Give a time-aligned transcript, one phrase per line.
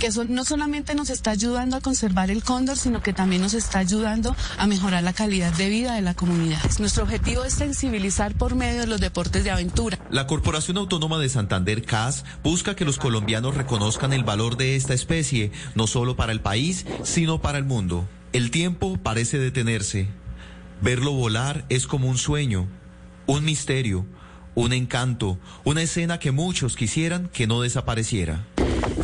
[0.00, 3.52] que eso no solamente nos está ayudando a conservar el cóndor, sino que también nos
[3.52, 6.58] está ayudando a mejorar la calidad de vida de la comunidad.
[6.78, 9.98] Nuestro objetivo es sensibilizar por medio de los deportes de aventura.
[10.10, 14.94] La Corporación Autónoma de Santander CAS busca que los colombianos reconozcan el valor de esta
[14.94, 18.08] especie, no solo para el país, sino para el mundo.
[18.32, 20.08] El tiempo parece detenerse.
[20.80, 22.68] Verlo volar es como un sueño,
[23.26, 24.06] un misterio,
[24.54, 28.46] un encanto, una escena que muchos quisieran que no desapareciera.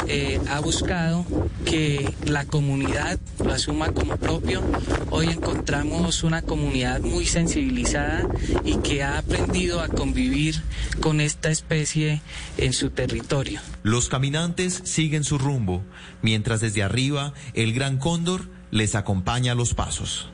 [0.08, 1.26] Eh, ha buscado
[1.64, 4.62] que la comunidad lo asuma como propio.
[5.10, 8.26] Hoy encontramos una comunidad muy sensibilizada
[8.64, 10.62] y que ha aprendido a convivir
[11.00, 12.22] con esta especie
[12.56, 13.60] en su territorio.
[13.82, 15.82] Los caminantes siguen su rumbo,
[16.22, 20.30] mientras desde arriba el gran cóndor les acompaña a los pasos.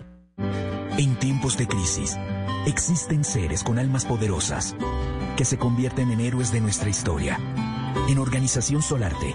[0.98, 2.18] En tiempos de crisis,
[2.66, 4.76] existen seres con almas poderosas
[5.36, 7.38] que se convierten en héroes de nuestra historia.
[8.08, 9.34] En Organización Solarte,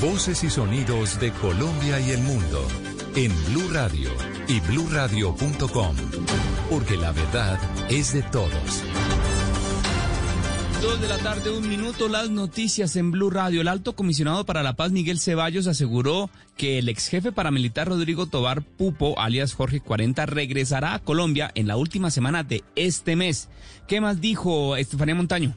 [0.00, 2.68] Voces y sonidos de Colombia y el mundo
[3.14, 4.10] en Blue Radio
[4.46, 5.96] y bluradio.com,
[6.68, 7.58] porque la verdad
[7.88, 8.84] es de todos.
[10.82, 13.62] Dos de la tarde, un minuto, las noticias en Blue Radio.
[13.62, 18.26] El alto comisionado para la paz, Miguel Ceballos, aseguró que el ex jefe paramilitar Rodrigo
[18.26, 23.48] Tobar Pupo, alias Jorge 40, regresará a Colombia en la última semana de este mes.
[23.88, 25.56] ¿Qué más dijo Estefanía Montaño?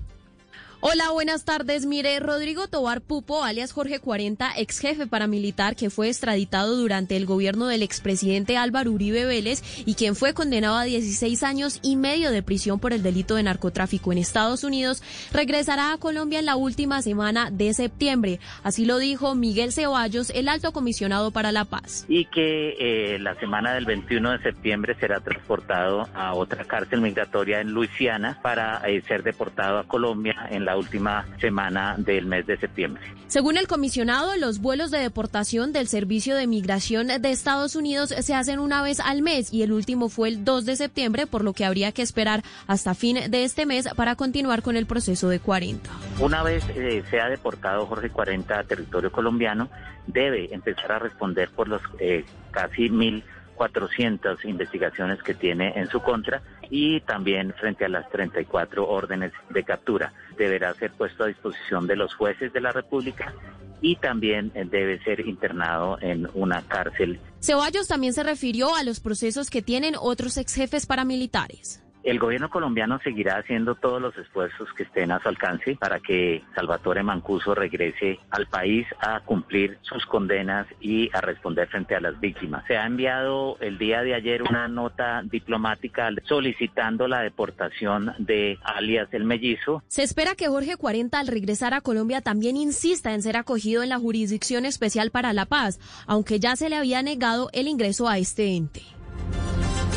[0.82, 1.86] Hola, buenas tardes.
[1.86, 7.26] Mire, Rodrigo Tobar Pupo, alias Jorge 40, ex jefe paramilitar que fue extraditado durante el
[7.26, 12.32] gobierno del expresidente Álvaro Uribe Vélez y quien fue condenado a 16 años y medio
[12.32, 16.56] de prisión por el delito de narcotráfico en Estados Unidos, regresará a Colombia en la
[16.56, 18.40] última semana de septiembre.
[18.64, 22.06] Así lo dijo Miguel Ceballos, el alto comisionado para la paz.
[22.08, 27.60] Y que eh, la semana del 21 de septiembre será transportado a otra cárcel migratoria
[27.60, 32.58] en Luisiana para eh, ser deportado a Colombia en la última semana del mes de
[32.58, 33.02] septiembre.
[33.28, 38.34] Según el comisionado, los vuelos de deportación del Servicio de Migración de Estados Unidos se
[38.34, 41.54] hacen una vez al mes y el último fue el 2 de septiembre, por lo
[41.54, 45.40] que habría que esperar hasta fin de este mes para continuar con el proceso de
[45.40, 45.90] 40.
[46.20, 49.70] Una vez eh, sea deportado Jorge 40 a territorio colombiano,
[50.08, 53.24] debe empezar a responder por los eh, casi mil
[53.60, 59.66] 400 investigaciones que tiene en su contra y también frente a las 34 órdenes de
[59.66, 60.14] captura.
[60.38, 63.34] Deberá ser puesto a disposición de los jueces de la República
[63.82, 67.20] y también eh, debe ser internado en una cárcel.
[67.42, 71.84] Ceballos también se refirió a los procesos que tienen otros ex jefes paramilitares.
[72.04, 76.44] El gobierno colombiano seguirá haciendo todos los esfuerzos que estén a su alcance para que
[76.56, 82.20] Salvatore Mancuso regrese al país a cumplir sus condenas y a responder frente a las
[82.20, 82.64] víctimas.
[82.68, 89.10] Se ha enviado el día de ayer una nota diplomática solicitando la deportación de alias
[89.12, 89.84] el mellizo.
[89.88, 93.90] Se espera que Jorge 40 al regresar a Colombia también insista en ser acogido en
[93.90, 98.18] la Jurisdicción Especial para la Paz, aunque ya se le había negado el ingreso a
[98.18, 98.82] este ente.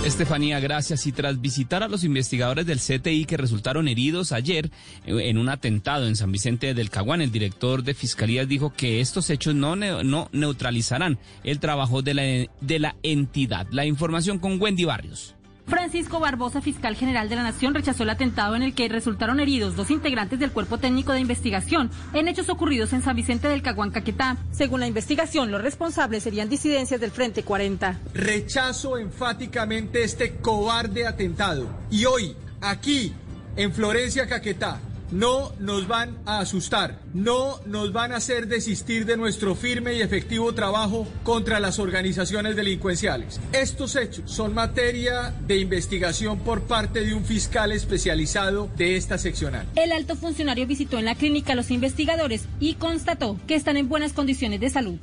[0.05, 1.07] Estefanía, gracias.
[1.07, 4.71] Y tras visitar a los investigadores del CTI que resultaron heridos ayer
[5.07, 9.31] en un atentado en San Vicente del Caguán, el director de Fiscalía dijo que estos
[9.31, 12.23] hechos no, no neutralizarán el trabajo de la,
[12.61, 13.69] de la entidad.
[13.71, 15.37] La información con Wendy Barrios.
[15.67, 19.77] Francisco Barbosa, fiscal general de la Nación, rechazó el atentado en el que resultaron heridos
[19.77, 23.91] dos integrantes del Cuerpo Técnico de Investigación en hechos ocurridos en San Vicente del Caguán,
[23.91, 24.37] Caquetá.
[24.51, 27.99] Según la investigación, los responsables serían disidencias del Frente 40.
[28.15, 31.69] Rechazo enfáticamente este cobarde atentado.
[31.91, 33.13] Y hoy, aquí,
[33.57, 34.81] en Florencia, Caquetá,
[35.13, 40.01] no nos van a asustar, no nos van a hacer desistir de nuestro firme y
[40.01, 43.41] efectivo trabajo contra las organizaciones delincuenciales.
[43.53, 49.67] Estos hechos son materia de investigación por parte de un fiscal especializado de esta seccional.
[49.77, 53.89] El alto funcionario visitó en la clínica a los investigadores y constató que están en
[53.89, 54.99] buenas condiciones de salud.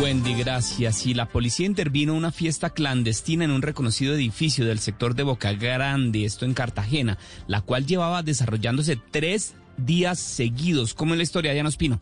[0.00, 1.06] Wendy, gracias.
[1.06, 5.52] Y la policía intervino una fiesta clandestina en un reconocido edificio del sector de Boca
[5.52, 10.94] Grande, esto en Cartagena, la cual llevaba desarrollándose tres días seguidos.
[10.94, 12.00] como en la historia de Espino?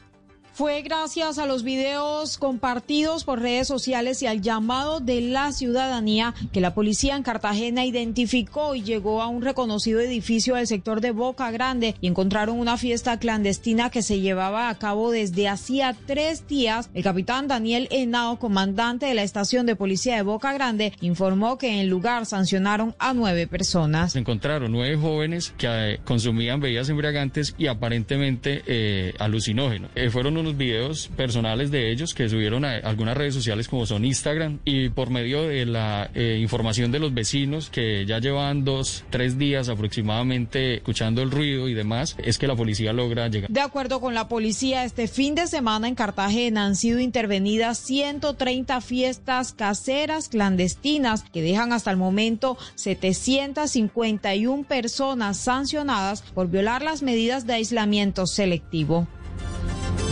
[0.54, 6.32] Fue gracias a los videos compartidos por redes sociales y al llamado de la ciudadanía
[6.52, 11.10] que la policía en Cartagena identificó y llegó a un reconocido edificio del sector de
[11.10, 16.46] Boca Grande y encontraron una fiesta clandestina que se llevaba a cabo desde hacía tres
[16.46, 16.88] días.
[16.94, 21.72] El capitán Daniel Henao, comandante de la estación de policía de Boca Grande, informó que
[21.72, 24.12] en el lugar sancionaron a nueve personas.
[24.12, 29.90] Se encontraron nueve jóvenes que eh, consumían bebidas embriagantes y aparentemente eh, alucinógenos.
[29.96, 34.04] Eh, fueron unos videos personales de ellos que subieron a algunas redes sociales como son
[34.04, 39.04] Instagram y por medio de la eh, información de los vecinos que ya llevan dos,
[39.08, 43.50] tres días aproximadamente escuchando el ruido y demás, es que la policía logra llegar.
[43.50, 48.82] De acuerdo con la policía, este fin de semana en Cartagena han sido intervenidas 130
[48.82, 57.46] fiestas caseras clandestinas que dejan hasta el momento 751 personas sancionadas por violar las medidas
[57.46, 59.08] de aislamiento selectivo.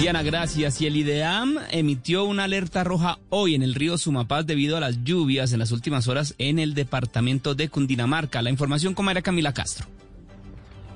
[0.03, 0.81] Diana, gracias.
[0.81, 5.05] Y el IDEAM emitió una alerta roja hoy en el río Sumapaz debido a las
[5.05, 8.43] lluvias en las últimas horas en el departamento de Cundinamarca.
[8.43, 9.87] La información con María Camila Castro.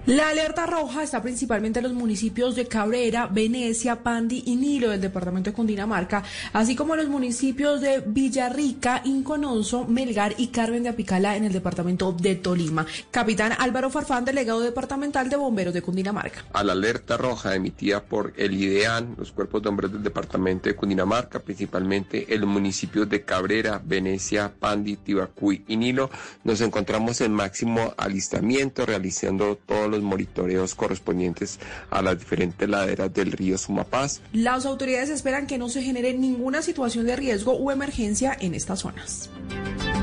[0.06, 5.00] La alerta roja está principalmente en los municipios de Cabrera, Venecia, Pandi y Nilo del
[5.00, 6.22] departamento de Cundinamarca,
[6.52, 11.52] así como en los municipios de Villarrica, Incononso, Melgar y Carmen de Apicala en el
[11.52, 12.86] departamento de Tolima.
[13.10, 16.44] Capitán Álvaro Farfán, delegado departamental de bomberos de Cundinamarca.
[16.52, 20.76] A la alerta roja emitida por el IDEAN, los cuerpos de bomberos del departamento de
[20.76, 26.10] Cundinamarca, principalmente en los municipios de Cabrera, Venecia, Pandi, Tibacuy y Nilo,
[26.44, 31.58] nos encontramos en máximo alistamiento realizando todos los monitoreos correspondientes
[31.90, 34.20] a las diferentes laderas del río Sumapaz.
[34.32, 38.80] Las autoridades esperan que no se genere ninguna situación de riesgo o emergencia en estas
[38.80, 39.30] zonas.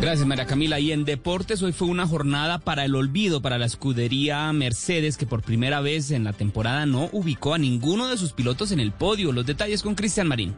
[0.01, 0.79] Gracias, María Camila.
[0.79, 5.25] Y en deportes, hoy fue una jornada para el olvido para la escudería Mercedes, que
[5.25, 8.91] por primera vez en la temporada no ubicó a ninguno de sus pilotos en el
[8.91, 9.31] podio.
[9.31, 10.55] Los detalles con Cristian Marín.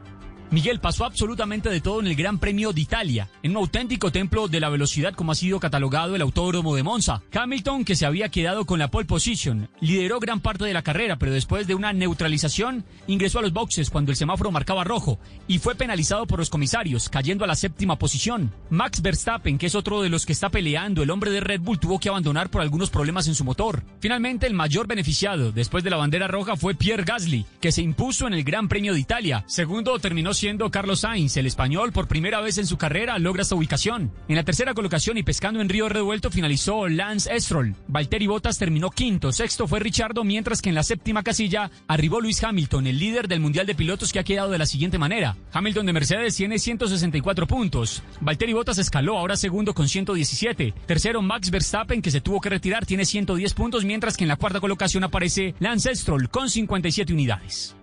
[0.56, 4.48] Miguel pasó absolutamente de todo en el Gran Premio de Italia, en un auténtico templo
[4.48, 7.22] de la velocidad como ha sido catalogado el autódromo de Monza.
[7.34, 11.18] Hamilton, que se había quedado con la pole position, lideró gran parte de la carrera,
[11.18, 15.60] pero después de una neutralización ingresó a los boxes cuando el semáforo marcaba rojo y
[15.60, 18.54] fue penalizado por los comisarios, cayendo a la séptima posición.
[18.70, 21.82] Max Verstappen, que es otro de los que está peleando, el hombre de Red Bull
[21.82, 23.84] tuvo que abandonar por algunos problemas en su motor.
[24.00, 28.26] Finalmente, el mayor beneficiado después de la bandera roja fue Pierre Gasly, que se impuso
[28.26, 29.44] en el Gran Premio de Italia.
[29.48, 33.56] Segundo terminó siendo Carlos Sainz, el español, por primera vez en su carrera logra esta
[33.56, 34.12] ubicación.
[34.28, 37.76] En la tercera colocación y pescando en río revuelto finalizó Lance Stroll.
[37.88, 42.44] Valtteri Bottas terminó quinto, sexto fue Richardo, mientras que en la séptima casilla arribó Luis
[42.44, 45.36] Hamilton, el líder del Mundial de Pilotos que ha quedado de la siguiente manera.
[45.52, 48.04] Hamilton de Mercedes tiene 164 puntos.
[48.22, 50.76] Valtteri Bottas escaló ahora segundo con 117.
[50.86, 54.36] Tercero Max Verstappen que se tuvo que retirar tiene 110 puntos, mientras que en la
[54.36, 57.76] cuarta colocación aparece Lance Stroll con 57 unidades.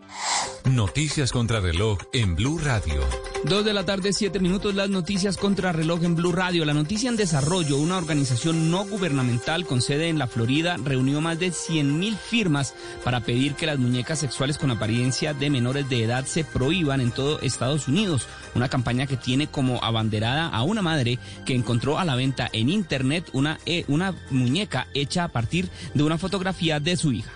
[0.65, 3.03] Noticias contra reloj en Blue Radio.
[3.45, 6.65] Dos de la tarde, siete minutos, las noticias contra reloj en Blue Radio.
[6.65, 11.39] La noticia en desarrollo, una organización no gubernamental con sede en la Florida reunió más
[11.39, 12.75] de 100 mil firmas
[13.05, 17.11] para pedir que las muñecas sexuales con apariencia de menores de edad se prohíban en
[17.11, 18.29] todo Estados Unidos.
[18.55, 22.69] Una campaña que tiene como abanderada a una madre que encontró a la venta en
[22.69, 27.33] internet una, eh, una muñeca hecha a partir de una fotografía de su hija.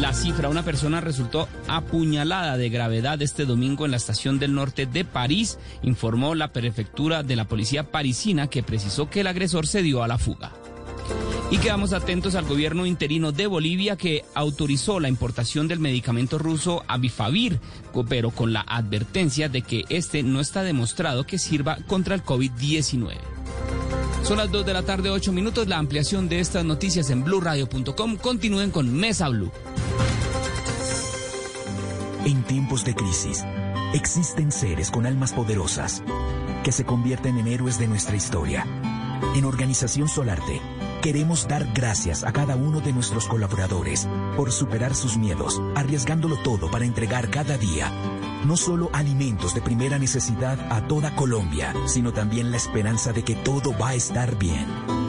[0.00, 4.86] La cifra, una persona resultó apuñalada de gravedad este domingo en la estación del norte
[4.86, 9.82] de París, informó la prefectura de la policía parisina que precisó que el agresor se
[9.82, 10.52] dio a la fuga.
[11.50, 16.82] Y quedamos atentos al gobierno interino de Bolivia que autorizó la importación del medicamento ruso
[16.88, 17.60] Abifavir,
[18.08, 23.14] pero con la advertencia de que este no está demostrado que sirva contra el COVID-19.
[24.24, 25.68] Son las 2 de la tarde, 8 minutos.
[25.68, 28.16] La ampliación de estas noticias en blurradio.com.
[28.16, 29.52] Continúen con Mesa Blue.
[32.24, 33.44] En tiempos de crisis,
[33.92, 36.02] existen seres con almas poderosas
[36.62, 38.66] que se convierten en héroes de nuestra historia.
[39.36, 40.58] En Organización Solarte,
[41.04, 44.08] queremos dar gracias a cada uno de nuestros colaboradores
[44.38, 47.92] por superar sus miedos, arriesgándolo todo para entregar cada día
[48.46, 53.34] no solo alimentos de primera necesidad a toda Colombia, sino también la esperanza de que
[53.34, 55.03] todo va a estar bien.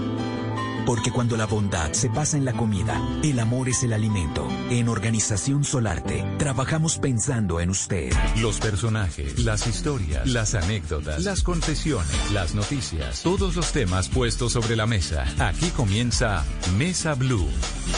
[0.86, 4.48] Porque cuando la bondad se pasa en la comida, el amor es el alimento.
[4.70, 8.12] En Organización Solarte, trabajamos pensando en usted.
[8.40, 14.76] Los personajes, las historias, las anécdotas, las confesiones, las noticias, todos los temas puestos sobre
[14.76, 15.26] la mesa.
[15.40, 16.44] Aquí comienza
[16.78, 17.50] Mesa Blue.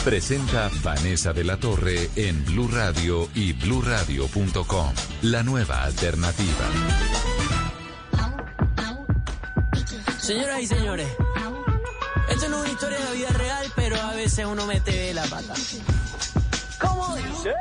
[0.04, 4.92] Presenta Vanessa de la Torre en Blue Radio y bluradio.com.
[5.22, 6.64] La nueva alternativa.
[10.20, 11.08] Señoras y señores.
[12.38, 15.24] Esto no es una historia de la vida real, pero a veces uno mete la
[15.24, 15.54] pata.
[16.80, 17.52] ¿Cómo dice?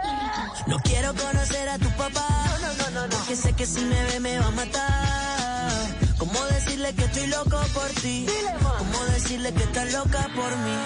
[0.67, 2.27] No quiero conocer a tu papá.
[2.62, 3.17] No, no, no, no.
[3.17, 5.72] Porque sé que si me ve me va a matar.
[6.19, 8.27] ¿Cómo decirle que estoy loco por ti?
[8.27, 8.53] Dile.
[8.62, 10.77] ¿Cómo decirle que estás loca por mí?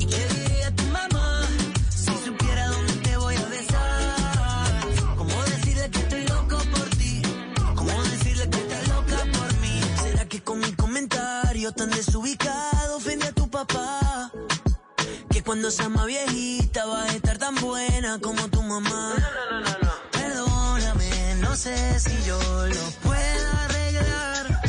[0.00, 1.48] ¿Y qué diría tu mamá
[1.88, 5.16] si supiera dónde te voy a besar?
[5.16, 7.22] ¿Cómo decirle que estoy loco por ti?
[7.74, 9.80] ¿Cómo decirle que estás loca por mí?
[10.02, 12.39] ¿Será que con mi comentario tan desubicado
[15.50, 19.14] cuando sea más viejita vas a estar tan buena como tu mamá.
[19.18, 19.92] No, no, no, no.
[20.12, 22.38] Perdóname, no sé si yo
[22.68, 24.60] lo puedo arreglar.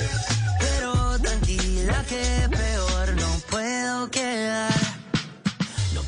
[0.59, 4.73] Pero tranquila que peor no puedo quedar.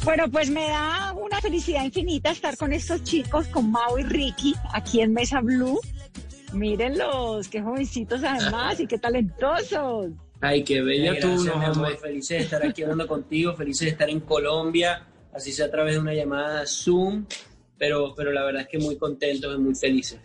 [0.03, 4.55] Bueno, pues me da una felicidad infinita estar con estos chicos, con Mau y Ricky,
[4.73, 5.79] aquí en Mesa Blue.
[6.51, 10.13] Mírenlos, qué jovencitos además y qué talentosos.
[10.45, 11.97] Ay, qué bella tú, Gracias, no, mi amor.
[11.97, 15.93] Felices de estar aquí hablando contigo, felices de estar en Colombia, así sea a través
[15.93, 17.25] de una llamada Zoom,
[17.77, 20.19] pero, pero la verdad es que muy contentos y muy felices.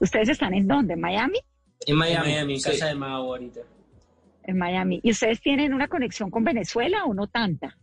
[0.00, 0.92] ¿Ustedes están en dónde?
[0.92, 1.38] ¿En Miami?
[1.86, 2.70] En Miami, En Miami, en sí.
[2.70, 3.60] casa de Mau ahorita.
[4.42, 5.00] En Miami.
[5.02, 7.74] ¿Y ustedes tienen una conexión con Venezuela o no tanta?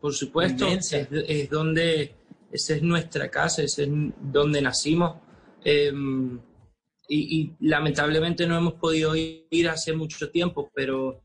[0.00, 2.14] Por supuesto, es, es donde,
[2.50, 3.90] esa es nuestra casa, ese es
[4.22, 5.16] donde nacimos.
[5.62, 5.92] Eh,
[7.08, 11.22] y, y lamentablemente no hemos podido ir hace mucho tiempo, pero,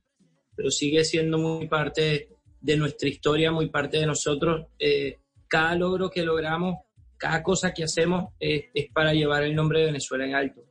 [0.55, 2.29] pero sigue siendo muy parte
[2.61, 4.67] de nuestra historia, muy parte de nosotros.
[4.79, 6.77] Eh, cada logro que logramos,
[7.17, 10.61] cada cosa que hacemos eh, es para llevar el nombre de Venezuela en alto.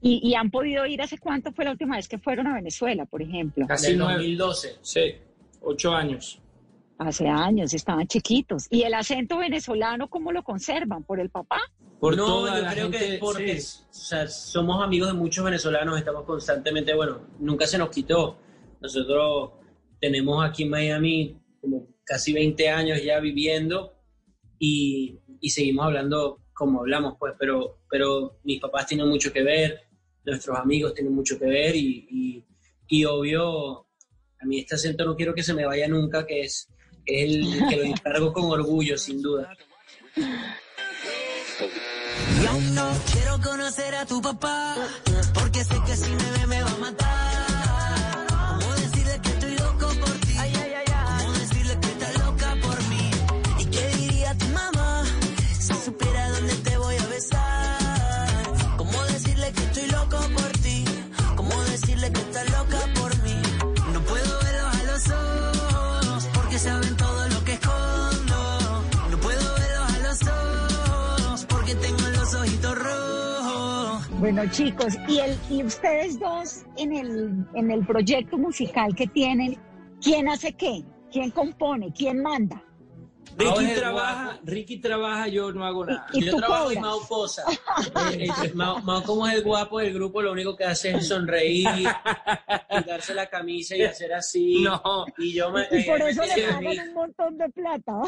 [0.00, 3.04] ¿Y, y han podido ir hace cuánto fue la última vez que fueron a Venezuela,
[3.06, 3.66] por ejemplo?
[3.66, 4.14] Casi Del nueve.
[4.14, 4.76] 2012.
[4.82, 5.14] Sí,
[5.62, 6.40] ocho años.
[6.98, 8.66] Hace años, estaban chiquitos.
[8.70, 11.04] ¿Y el acento venezolano cómo lo conservan?
[11.04, 11.60] ¿Por el papá?
[12.00, 13.82] Por no, toda yo la creo que gente, porque sí.
[13.88, 18.38] o sea, somos amigos de muchos venezolanos, estamos constantemente, bueno, nunca se nos quitó.
[18.80, 19.52] Nosotros
[20.00, 23.94] tenemos aquí en Miami como casi 20 años ya viviendo
[24.58, 29.82] y, y seguimos hablando como hablamos, pues, pero, pero mis papás tienen mucho que ver,
[30.24, 32.44] nuestros amigos tienen mucho que ver y, y,
[32.88, 33.86] y obvio,
[34.40, 36.68] a mí este acento no quiero que se me vaya nunca, que es
[37.08, 39.56] el que lo encargo con orgullo, sin duda.
[42.42, 44.76] Y aún no quiero conocer a tu papá,
[45.34, 46.57] porque sé que si me ve me
[74.38, 79.58] Bueno, chicos, y, el, y ustedes dos en el, en el proyecto musical que tienen,
[80.00, 80.84] ¿quién hace qué?
[81.10, 81.92] ¿Quién compone?
[81.92, 82.62] ¿Quién manda?
[83.36, 84.38] Ricky trabaja.
[84.44, 86.06] Ricky trabaja, yo no hago nada.
[86.12, 87.08] ¿Y Yo tú trabajo y cobras?
[87.08, 87.42] Posa.
[88.12, 91.08] Eh, eh, Mau, Mau, como es el guapo del grupo, lo único que hace es
[91.08, 91.66] sonreír,
[92.70, 94.62] quitarse la camisa y hacer así.
[94.62, 95.04] No.
[95.18, 95.62] Y yo me.
[95.62, 98.02] Y por eh, eso me le pagan un montón de plata.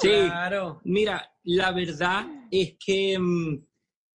[0.00, 0.80] Sí, Claro.
[0.82, 3.73] mira, la verdad es que mm,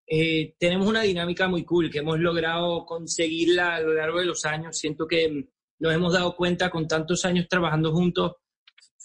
[0.07, 4.45] eh, tenemos una dinámica muy cool que hemos logrado conseguirla a lo largo de los
[4.45, 4.77] años.
[4.77, 5.47] Siento que mm,
[5.79, 8.33] nos hemos dado cuenta con tantos años trabajando juntos.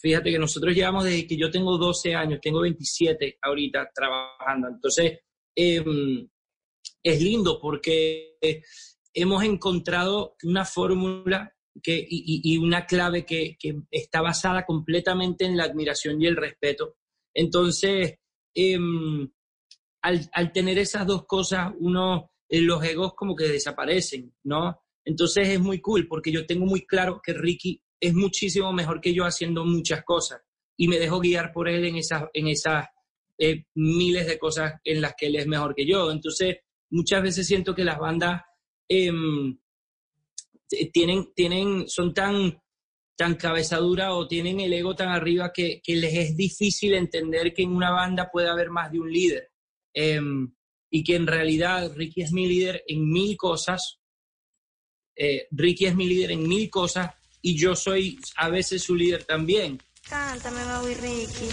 [0.01, 4.69] Fíjate que nosotros llevamos desde que yo tengo 12 años, tengo 27 ahorita trabajando.
[4.69, 5.19] Entonces,
[5.57, 6.29] em,
[7.03, 8.37] es lindo porque
[9.15, 15.57] hemos encontrado una fórmula que, y, y- una clave que, que está basada completamente en
[15.57, 16.97] la admiración y el respeto.
[17.35, 18.19] Entonces,
[18.55, 19.29] em,
[20.03, 24.83] al, tener esas dos cosas, uno, eh, los egos como que desaparecen, ¿no?
[25.05, 29.15] Entonces es muy cool porque yo tengo muy claro que Ricky es muchísimo mejor que
[29.15, 30.41] yo haciendo muchas cosas
[30.77, 32.87] y me dejo guiar por él en esas, en esas
[33.39, 36.11] eh, miles de cosas en las que él es mejor que yo.
[36.11, 36.59] Entonces,
[36.91, 38.43] muchas veces siento que las bandas
[38.89, 39.59] em,
[40.93, 42.61] tienen, tienen, son tan,
[43.17, 47.63] tan cabezadura o tienen el ego tan arriba que, que les es difícil entender que
[47.63, 49.52] en una banda puede haber más de un líder.
[49.95, 50.53] Em,
[50.91, 53.99] y que en realidad Ricky es mi líder en mil cosas.
[55.17, 59.25] eh, Ricky es mi líder en mil cosas y yo soy a veces su líder
[59.25, 59.79] también.
[60.09, 61.49] Cántame, Mau y Ricky.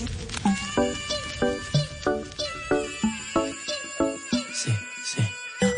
[4.53, 4.71] Sí,
[5.03, 5.21] sí.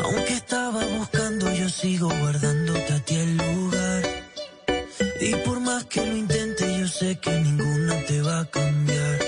[0.00, 4.02] Aunque estaba buscando, yo sigo guardándote a ti el lugar.
[5.20, 9.21] Y por más que lo intente, yo sé que ninguno te va a cambiar.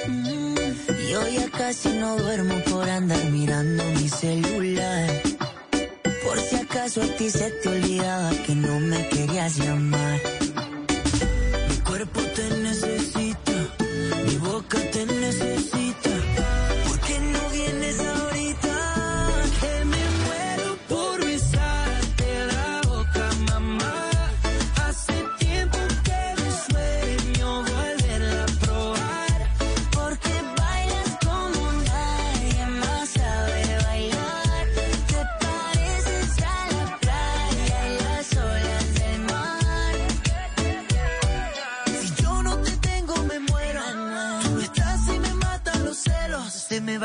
[1.74, 5.10] Casi no duermo por andar mirando mi celular.
[6.24, 10.43] Por si acaso a ti se te olvidaba que no me querías llamar.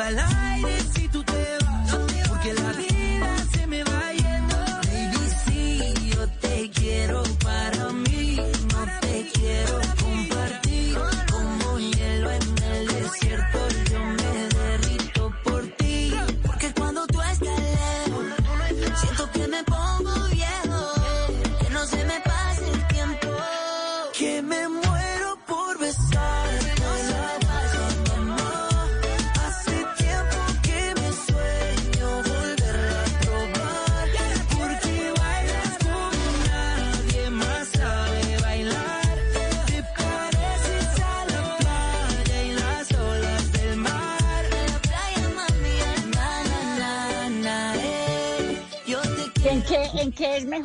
[0.08, 0.39] Me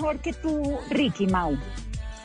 [0.05, 1.57] mejor que tú, Ricky Mau?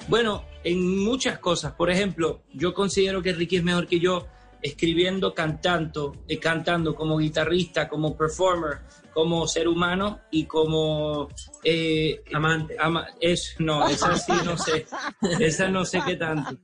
[0.06, 1.72] Bueno, en muchas cosas.
[1.72, 4.26] Por ejemplo, yo considero que Ricky es mejor que yo
[4.60, 8.80] escribiendo, cantando, eh, cantando como guitarrista, como performer,
[9.14, 11.28] como ser humano y como
[11.64, 12.76] eh, amante.
[13.18, 14.84] es, no, esa sí no sé.
[15.40, 16.58] Esa no sé qué tanto.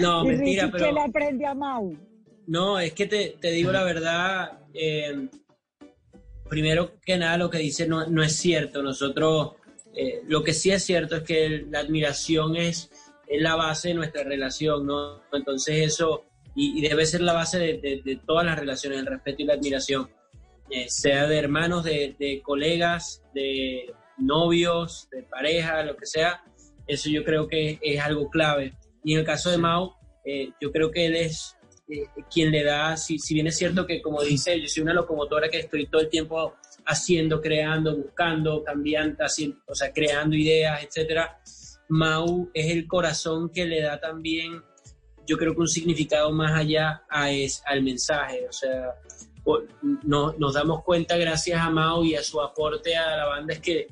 [0.00, 0.84] No, ¿Y mentira, Ricky pero...
[0.84, 1.96] qué le aprende a Mau?
[2.46, 5.28] No, es que te, te digo la verdad, eh,
[6.48, 8.82] primero que nada lo que dice no, no es cierto.
[8.82, 9.52] Nosotros,
[9.94, 12.90] eh, lo que sí es cierto es que la admiración es,
[13.26, 15.22] es la base de nuestra relación, ¿no?
[15.32, 16.24] Entonces eso,
[16.54, 19.46] y, y debe ser la base de, de- de todas las relaciones, el respeto y
[19.46, 20.08] la admiración,
[20.70, 26.42] Eh, sea de hermanos, de, de colegas, de novios, de pareja, lo que sea.
[26.86, 28.74] Eso yo creo que es algo clave.
[29.02, 29.94] Y en el caso de Mau,
[30.26, 31.56] eh, yo creo que él es
[31.88, 34.94] eh, quien le da, si, si bien es cierto que como dice, yo soy una
[34.94, 36.54] locomotora que estoy todo el tiempo
[36.86, 41.40] haciendo, creando, buscando, cambiando, haciendo, o sea, creando ideas, etcétera.
[41.88, 44.62] Mau es el corazón que le da también,
[45.26, 48.94] yo creo que un significado más allá a es, al mensaje, o sea,
[50.02, 53.60] no- nos damos cuenta gracias a Mau y a su aporte a la banda es
[53.60, 53.88] que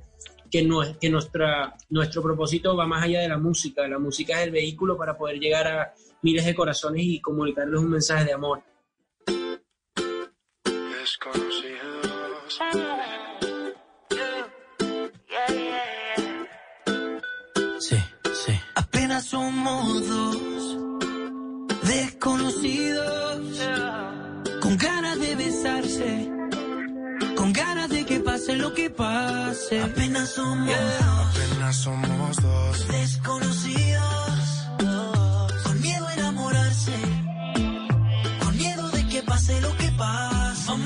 [0.48, 3.86] que, no, que nuestra, nuestro propósito va más allá de la música.
[3.88, 7.90] La música es el vehículo para poder llegar a miles de corazones y comunicarles un
[7.90, 8.62] mensaje de amor.
[17.78, 17.96] Sí,
[18.44, 18.52] sí.
[18.74, 20.36] Apenas somos dos
[21.82, 23.60] desconocidos
[24.60, 26.30] con ganas de besarse,
[27.36, 29.80] con ganas de que pase lo que pase.
[29.80, 32.88] Apenas somos dos, Apenas somos dos.
[32.88, 33.85] desconocidos,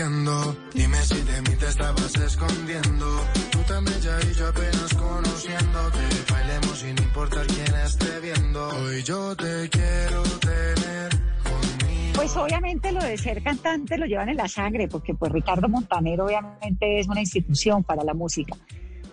[0.00, 0.56] Entiendo.
[0.74, 3.06] Dime si de mí te estabas escondiendo.
[3.50, 5.98] Tú tan bella y yo apenas conociéndote.
[6.32, 8.68] Bailemos sin importar quién esté viendo.
[8.68, 11.10] Hoy yo te quiero tener
[11.42, 12.12] conmigo.
[12.14, 16.20] Pues obviamente lo de ser cantante lo llevan en la sangre, porque pues Ricardo Montaner
[16.20, 18.54] obviamente es una institución para la música.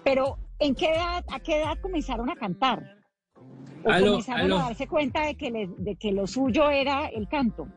[0.03, 2.97] Pero ¿en qué edad, a qué edad comenzaron a cantar?
[3.85, 7.67] ¿O comenzaron a darse cuenta de que, le- de que lo suyo era el canto?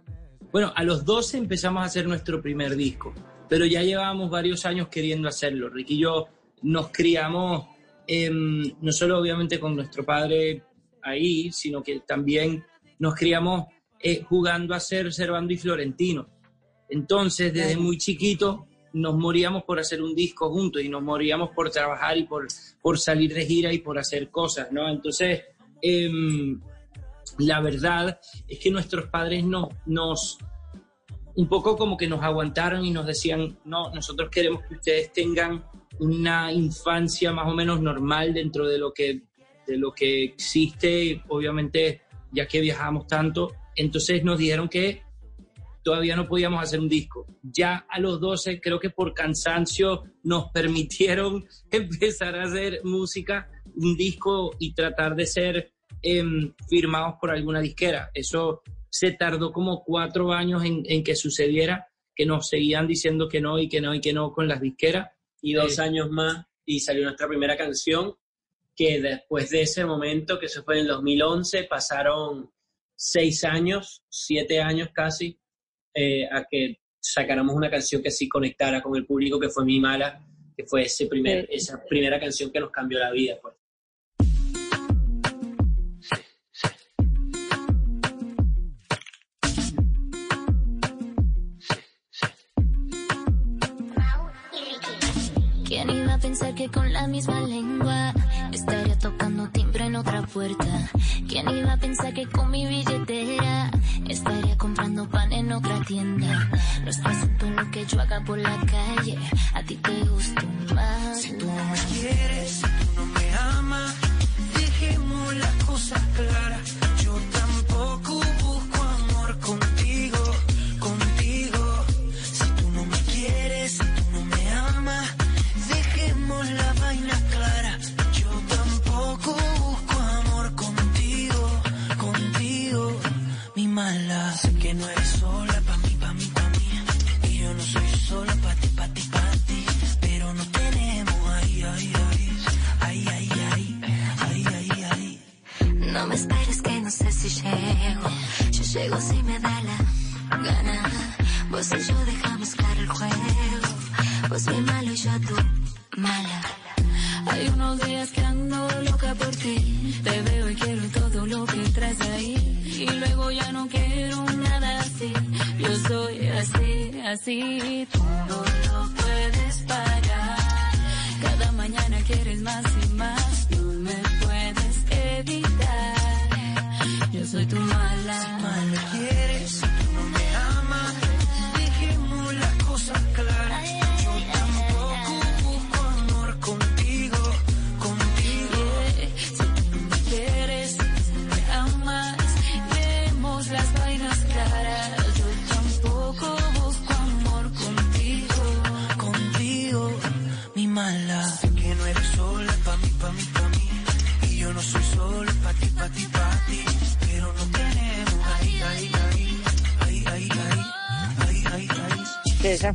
[0.53, 3.13] Bueno, a los 12 empezamos a hacer nuestro primer disco,
[3.49, 5.69] pero ya llevábamos varios años queriendo hacerlo.
[5.69, 6.29] Ricky y yo
[6.63, 7.67] nos criamos
[8.07, 10.63] em, no solo obviamente con nuestro padre
[11.03, 12.65] ahí, sino que también
[12.99, 13.67] nos criamos
[14.01, 16.29] eh, jugando a ser Servando y Florentino.
[16.89, 21.71] Entonces, desde muy chiquito nos moríamos por hacer un disco juntos y nos moríamos por
[21.71, 22.47] trabajar y por,
[22.81, 24.89] por salir de gira y por hacer cosas, ¿no?
[24.89, 25.43] Entonces,
[25.83, 26.61] em,
[27.39, 28.19] la verdad
[28.49, 30.39] es que nuestros padres no, nos,
[31.35, 35.65] un poco como que nos aguantaron y nos decían, no, nosotros queremos que ustedes tengan
[35.99, 39.23] una infancia más o menos normal dentro de lo que,
[39.67, 45.03] de lo que existe, obviamente ya que viajamos tanto, entonces nos dijeron que
[45.83, 47.27] todavía no podíamos hacer un disco.
[47.43, 53.97] Ya a los 12, creo que por cansancio nos permitieron empezar a hacer música, un
[53.97, 55.76] disco y tratar de ser
[56.07, 58.11] em, firmados por alguna disquera.
[58.15, 63.41] Eso se tardó como cuatro años en, en, que sucediera, que nos seguían diciendo que
[63.41, 65.11] no y que no y que no con las disqueras.
[65.43, 68.15] Y dos eh, años más y salió nuestra primera canción,
[68.75, 72.53] que después de ese momento, que se fue en el 2011, pasaron
[72.95, 75.39] seis años, siete años casi,
[75.95, 79.81] eh, a que sacáramos una canción que sí conectara con el público, que fue Mi
[79.81, 80.25] Mala,
[80.57, 83.39] que fue ese primer, esa primera canción que nos cambió la vida.
[83.41, 83.55] Pues.
[96.17, 98.15] A pensar que con la misma lengua
[98.51, 100.91] estaría tocando timbre en otra puerta?
[101.29, 103.71] ¿Quién iba a pensar que con mi billetera
[104.09, 106.49] estaría comprando pan en otra tienda?
[106.83, 107.01] No es
[107.57, 109.19] lo que yo haga por la calle,
[109.53, 110.43] a ti te gusta
[110.75, 111.21] más.
[111.21, 113.95] Si tú no me quieres, si tú no me amas,
[114.55, 116.76] dejemos las cosas claras.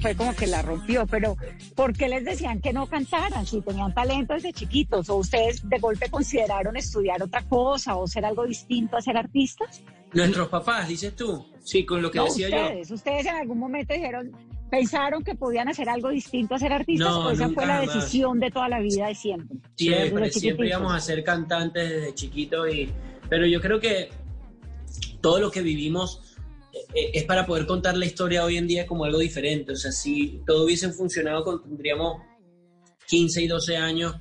[0.02, 1.38] Fue como que la rompió, pero
[1.76, 5.10] ¿por qué les decían que no cantaran si tenían talento desde chiquitos?
[5.10, 9.84] ¿O ustedes de golpe consideraron estudiar otra cosa o ser algo distinto a ser artistas?
[10.14, 11.46] Nuestros papás, dices tú.
[11.64, 14.32] Sí, con lo que No, decía ustedes, ustedes en algún momento dijeron,
[14.70, 18.40] pensaron que podían hacer algo distinto a ser artistas No, o esa fue la decisión
[18.40, 19.58] de toda la vida de siempre.
[19.78, 19.94] yo.
[19.94, 22.92] Siempre, siempre íbamos a ser cantantes desde chiquito y...
[23.30, 24.10] Pero yo creo que
[25.22, 26.31] todo lo que vivimos
[26.94, 29.74] es para poder contar la historia hoy en día como algo diferente.
[29.74, 32.22] O sea, si todo hubiese funcionado, tendríamos
[33.08, 34.16] 15 y 12 años,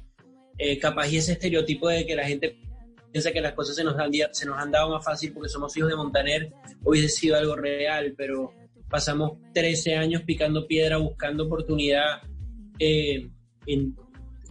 [0.59, 2.59] eh, capaz y ese estereotipo de que la gente
[3.13, 5.77] piensa que las cosas se nos, han, se nos han dado más fácil porque somos
[5.77, 6.53] hijos de Montaner,
[6.85, 8.53] hubiese sido algo real, pero
[8.89, 12.23] pasamos 13 años picando piedra, buscando oportunidad
[12.79, 13.31] eh,
[13.67, 13.97] en,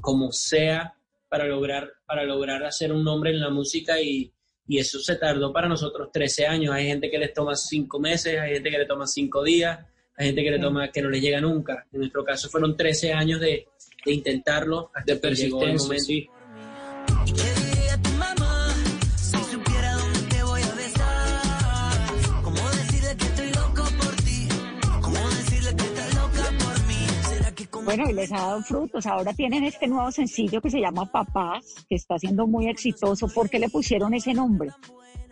[0.01, 0.95] como sea
[1.29, 4.33] para lograr, para lograr hacer un nombre en la música y,
[4.69, 6.75] y eso se tardó para nosotros 13 años.
[6.75, 9.79] Hay gente que les toma 5 meses, hay gente que le toma 5 días,
[10.15, 11.87] hay gente que le toma que no les llega nunca.
[11.91, 13.67] En nuestro caso fueron 13 años de,
[14.05, 16.03] de intentarlo hasta De que llegó el momento.
[16.03, 16.29] sí.
[27.89, 29.07] Bueno, y les ha dado frutos.
[29.07, 33.27] Ahora tienen este nuevo sencillo que se llama Papás, que está siendo muy exitoso.
[33.27, 34.69] ¿Por qué le pusieron ese nombre?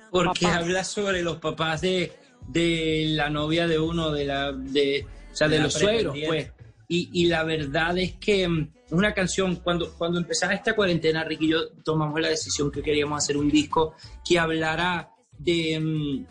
[0.09, 0.63] Porque Papás.
[0.63, 2.13] habla sobre los papás de,
[2.47, 6.17] de la novia de uno, de la, de, o sea, de, De la los suegros,
[6.25, 6.51] pues.
[6.87, 11.45] Y, y la verdad es que mm, una canción, cuando, cuando empezara esta cuarentena, Ricky
[11.45, 13.93] y yo tomamos la decisión que queríamos hacer un disco
[14.27, 16.25] que hablara de, mm,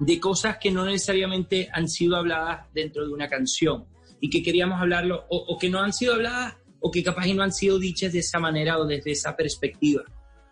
[0.00, 3.86] de cosas que no necesariamente han sido habladas dentro de una canción
[4.20, 7.34] y que queríamos hablarlo o, o que no han sido habladas o que capaz y
[7.34, 10.02] no han sido dichas de esa manera o desde esa perspectiva.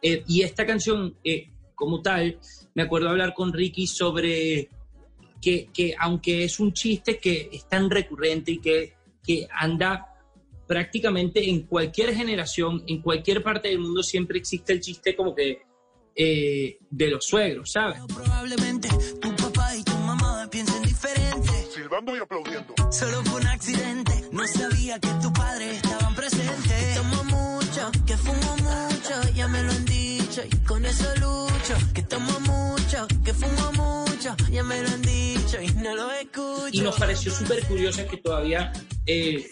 [0.02, 2.38] Eh, y esta canción eh, como tal,
[2.74, 4.68] me acuerdo hablar con Ricky sobre
[5.40, 10.14] que, que aunque es un chiste que es tan recurrente y que, que anda
[10.66, 15.62] prácticamente en cualquier generación, en cualquier parte del mundo, siempre existe el chiste como que
[16.14, 18.00] eh, de los suegros, ¿sabes?
[18.14, 21.48] Probablemente tu papá y tu mamá piensen diferente.
[21.72, 22.57] Silbando y aplaudiendo.
[22.90, 24.12] Solo fue un accidente.
[24.32, 26.94] No sabía que tus padres estaban presentes.
[26.94, 31.74] Tomo mucho, que fumo mucho, ya me lo han dicho y con eso lucho.
[31.92, 36.70] Que tomo mucho, que fumo mucho, ya me lo han dicho y no lo escucho.
[36.72, 38.72] Y nos pareció súper curioso que todavía
[39.04, 39.46] eh,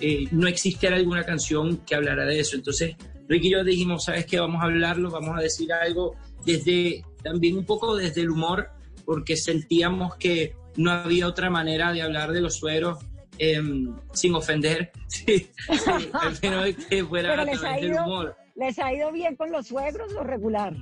[0.00, 2.54] eh, no existiera alguna canción que hablara de eso.
[2.54, 2.94] Entonces,
[3.28, 4.38] Ricky y yo dijimos, ¿sabes qué?
[4.38, 6.14] Vamos a hablarlo, vamos a decir algo
[6.44, 8.70] desde, también un poco desde el humor,
[9.04, 12.98] porque sentíamos que no había otra manera de hablar de los sueros
[13.38, 18.36] em, sin ofender, sí, sí, al menos que fuera Pero a les ha, ido, humor.
[18.56, 20.74] ¿les ha ido bien con los suegros o regular?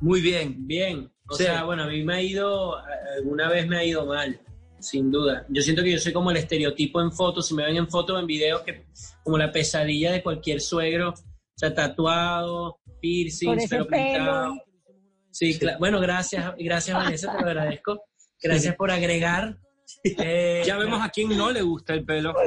[0.00, 1.10] Muy bien, bien.
[1.28, 1.44] O Sí.
[1.44, 2.76] sea, bueno, a mí me ha ido,
[3.16, 4.38] alguna vez me ha ido mal,
[4.80, 5.46] sin duda.
[5.48, 8.18] Yo siento que yo soy como el estereotipo en fotos, si me ven en fotos,
[8.20, 8.84] en videos, que
[9.22, 11.14] como la pesadilla de cualquier suegro, o
[11.58, 14.52] sea, tatuado, piercings, ese pelo pintado.
[14.52, 14.64] pelo.
[15.30, 18.02] Sí, cla- bueno, gracias, gracias Vanessa, te lo agradezco.
[18.44, 19.56] Gracias por agregar.
[20.04, 22.34] Eh, Ya vemos a quién no le gusta el pelo.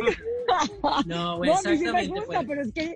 [1.06, 2.20] No, No, a mí sí me exactamente.
[2.20, 2.48] gusta, pues.
[2.48, 2.96] pero es que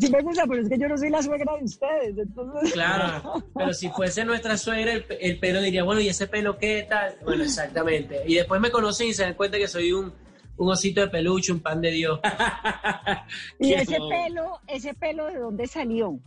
[0.00, 2.72] sí me gusta, pero es que yo no soy la suegra de ustedes, entonces.
[2.72, 6.86] Claro, pero si fuese nuestra suegra, el, el pelo diría, bueno, ¿y ese pelo qué
[6.88, 7.16] tal?
[7.22, 8.22] Bueno, exactamente.
[8.26, 10.12] Y después me conocen y se dan cuenta que soy un,
[10.56, 12.18] un osito de peluche, un pan de Dios.
[13.60, 16.18] Y ese pelo, ese pelo de dónde salió.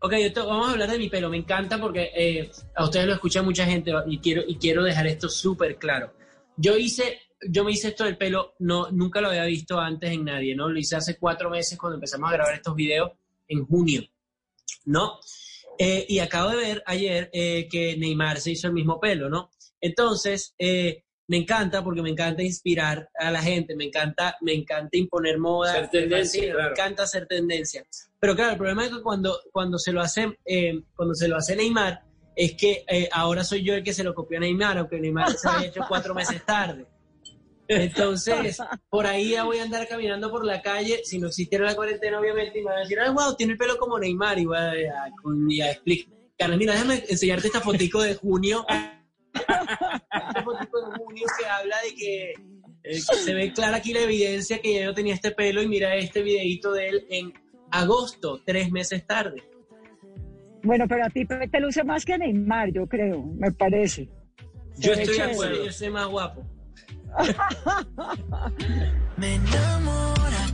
[0.00, 1.28] Ok, vamos a hablar de mi pelo.
[1.28, 5.06] Me encanta porque eh, a ustedes lo escucha mucha gente y quiero, y quiero dejar
[5.08, 6.14] esto súper claro.
[6.56, 10.24] Yo hice, yo me hice esto del pelo, no, nunca lo había visto antes en
[10.24, 10.68] nadie, ¿no?
[10.68, 13.12] Lo hice hace cuatro meses cuando empezamos a grabar estos videos
[13.48, 14.02] en junio,
[14.84, 15.18] ¿no?
[15.78, 19.50] Eh, y acabo de ver ayer eh, que Neymar se hizo el mismo pelo, ¿no?
[19.80, 24.96] Entonces, eh, me encanta porque me encanta inspirar a la gente, me encanta, me encanta
[24.96, 26.70] imponer moda, Ser tendencia, me claro.
[26.72, 27.84] encanta hacer tendencia.
[28.18, 31.36] Pero claro, el problema es que cuando, cuando se lo hace, eh, cuando se lo
[31.36, 32.02] hace Neymar,
[32.34, 35.30] es que eh, ahora soy yo el que se lo copió a Neymar, aunque Neymar
[35.36, 36.86] se había hecho cuatro meses tarde.
[37.70, 41.76] Entonces, por ahí ya voy a andar caminando por la calle, si no existiera la
[41.76, 44.46] cuarentena, obviamente, y me van a decir, ay, wow, tiene el pelo como Neymar, y
[44.46, 45.10] voy a, a-
[45.50, 48.64] y a explicar, mira, déjame enseñarte esta fotico de junio,
[50.96, 52.34] junio que habla de que, eh,
[52.82, 55.94] que se ve clara aquí la evidencia que ya yo tenía este pelo, y mira
[55.96, 57.32] este videito de él en
[57.70, 59.42] agosto, tres meses tarde.
[60.62, 64.08] Bueno, pero a ti te luce más que Neymar, yo creo, me parece.
[64.76, 66.44] Yo Se estoy de acuerdo, yo soy más guapo.
[69.16, 70.47] Me enamora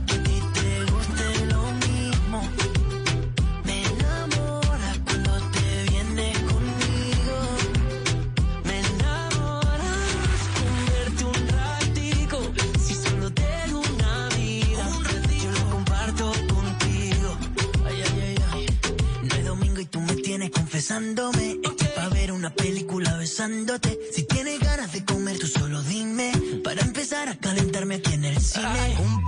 [20.45, 21.59] tienes confesándome.
[21.63, 23.97] Estoy pa' ver una película besándote.
[24.11, 26.31] Si tienes ganas de comer, tú solo dime.
[26.63, 28.97] Para empezar a calentarme aquí en el cine.
[28.99, 29.24] Un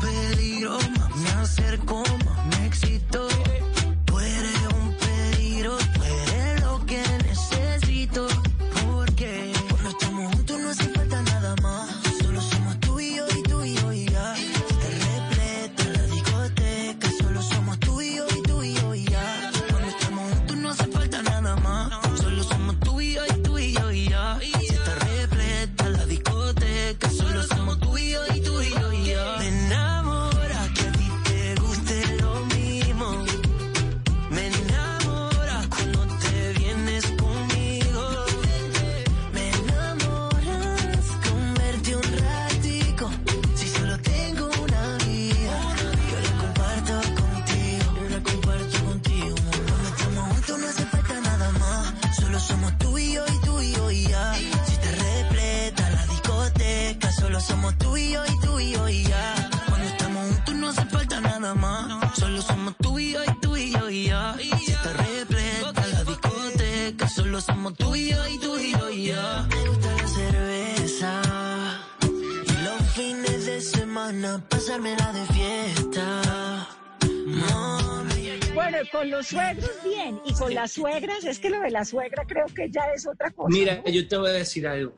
[79.17, 82.69] los suegros bien, y con las suegras, es que lo de la suegra creo que
[82.69, 83.49] ya es otra cosa.
[83.49, 83.91] Mira, ¿no?
[83.91, 84.93] yo te voy a decir algo.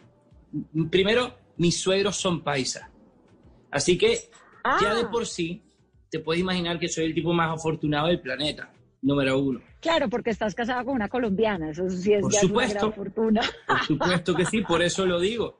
[0.90, 2.84] Primero, mis suegros son paisas.
[3.72, 4.30] Así que
[4.82, 5.62] ya de por sí
[6.10, 8.72] te puedes imaginar que soy el tipo más afortunado del planeta.
[9.02, 9.62] número uno.
[9.80, 12.72] Claro, porque estás casado con una colombiana, eso sí es Por ya supuesto.
[12.74, 13.42] una gran fortuna.
[13.66, 15.60] Por supuesto que sí, por eso lo digo.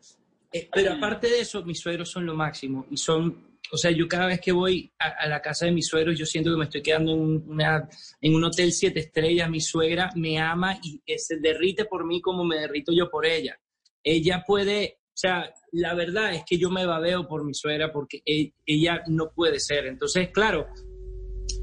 [0.52, 4.08] Eh, pero aparte de eso, mis suegros son lo máximo y son, o sea, yo
[4.08, 6.82] cada vez que voy a, la casa de mis suegros, yo siento que me estoy
[6.82, 7.88] quedando en, un- una,
[8.22, 9.50] en un hotel siete estrellas.
[9.50, 13.26] Mi suegra me ama y eh, se derrite por mí como me derrito yo por
[13.26, 13.60] ella.
[14.04, 18.22] Ella puede, o sea, la verdad es que yo me babeo por mi suegra porque
[18.26, 19.86] e- ella no puede ser.
[19.88, 20.68] Entonces, claro,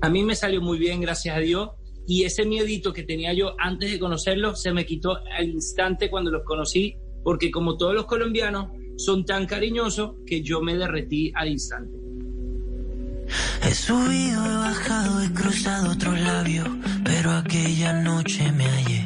[0.02, 1.70] a mí me salió muy bien, gracias a Dios.
[2.06, 6.30] Y ese miedito que tenía yo antes de conocerlos se me quitó al instante cuando
[6.30, 11.48] los conocí, porque como todos los colombianos son tan cariñosos que yo me derretí al
[11.48, 11.96] instante.
[13.62, 16.68] He subido, he bajado, he cruzado otros labios,
[17.04, 19.04] pero aquella noche me hallé.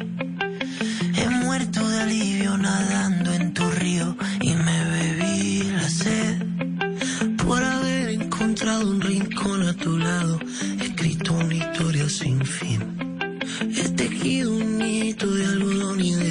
[1.17, 6.45] He muerto de alivio nadando en tu río y me bebí la sed.
[7.45, 10.39] Por haber encontrado un rincón a tu lado,
[10.79, 12.79] he escrito una historia sin fin.
[13.61, 16.30] He tejido un nidito de algodón y de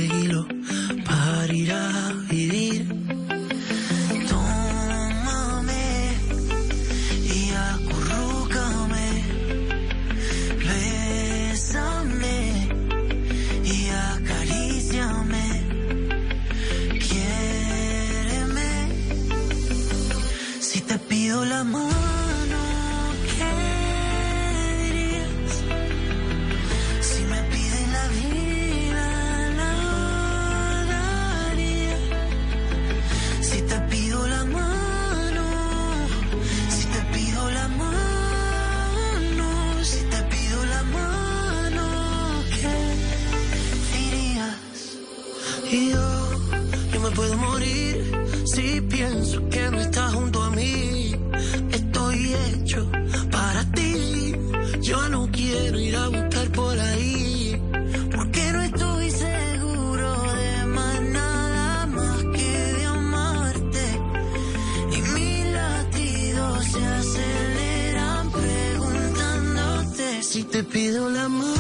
[70.61, 71.55] te pido la mano.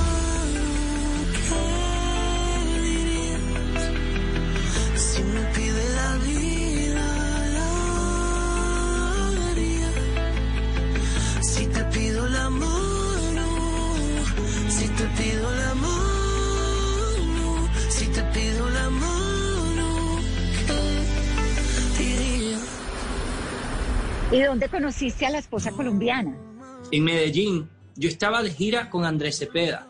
[1.48, 3.40] ¿qué dirías?
[4.94, 7.06] Si me pide la vida,
[7.56, 7.70] la
[9.40, 9.90] daría.
[11.40, 13.46] Si te pido la mano,
[14.68, 20.18] si te pido la mano, si te pido la mano,
[21.96, 22.68] ¿qué dirías?
[24.30, 26.36] ¿Y dónde conociste a la esposa colombiana?
[26.92, 27.68] En Medellín,
[28.00, 29.86] yo estaba de gira con Andrés Cepeda.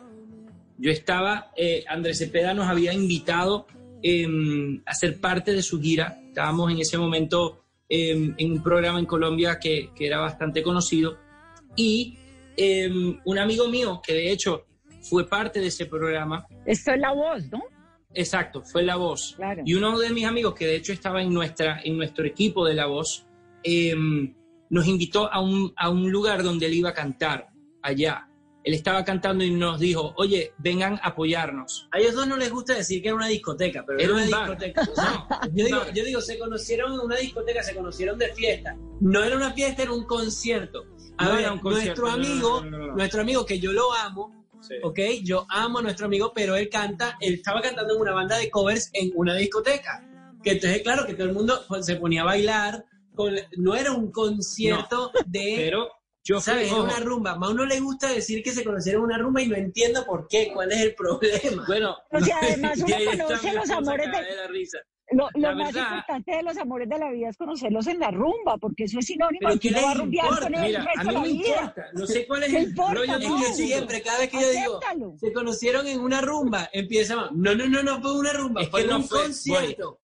[0.79, 3.69] Yo estaba, eh, Andrés Cepeda nos había invitado
[4.03, 6.21] em, a ser parte de su gira.
[6.27, 11.19] Estábamos en ese momento em, en un programa en Colombia que, que era bastante conocido.
[11.77, 12.19] Y
[12.57, 14.67] em, un amigo mío, que de hecho
[15.03, 17.63] fue parte de ese programa, Esto es la voz, ¿no?
[18.13, 19.35] Exacto, fue La Voz.
[19.37, 19.63] Claro.
[19.65, 22.75] Y uno de mis amigos, que de hecho estaba en, nuestra, en nuestro equipo de
[22.75, 23.25] La Voz,
[24.69, 27.50] nos invitó a un, a un lugar donde él iba a cantar,
[27.83, 28.27] allá.
[28.63, 31.89] Él estaba cantando y nos dijo, oye, vengan a apoyarnos.
[31.93, 34.29] A ellos dos no les gusta decir que era una discoteca, pero Era era, un
[34.29, 34.59] una bar.
[34.59, 34.83] discoteca.
[34.97, 38.77] No, yo, digo, yo digo, se conocieron en una discoteca, se conocieron de fiesta.
[39.01, 40.85] No era una fiesta, era un concierto.
[41.17, 44.47] A No ver, era un concierto, nuestro amigo, no, nuestro amigo que yo lo amo,
[44.83, 44.99] ¿ok?
[45.23, 48.51] Yo amo a nuestro amigo, pero él canta, él estaba cantando en una banda de
[48.51, 50.07] covers en una discoteca.
[50.45, 52.85] Que entonces, claro, que todo el mundo se ponía a bailar.
[53.15, 55.55] Con, no era un concierto de...
[55.57, 55.89] Pero
[56.25, 56.73] yo fui- ¿Sabes?
[56.73, 56.85] Ojo.
[56.85, 57.31] una rumba.
[57.33, 60.27] A uno le gusta decir que se conocieron en una rumba y no entiendo por
[60.29, 61.65] qué, cuál es el problema.
[61.67, 64.37] Bueno, O sea, además uno conoce los amores de...
[64.37, 64.79] la risa.
[65.13, 67.99] Lo, lo La más verdad- importante de los amores de la vida es conocerlos en
[67.99, 70.63] la rumba, porque eso es sinónimo de que ¿qué uno va a rumbear con el
[70.63, 71.49] Mira, resto a de mí la me vida.
[71.49, 71.85] importa.
[71.95, 73.17] No sé cuál es ¿Qué el importa, rollo.
[73.17, 73.37] Es no?
[73.39, 75.15] que siempre, cada vez que yo digo, Acéptalo.
[75.19, 78.83] se conocieron en una rumba, empieza, no, no, no, no fue una rumba, Es fue
[78.83, 80.01] que no un fue, concierto.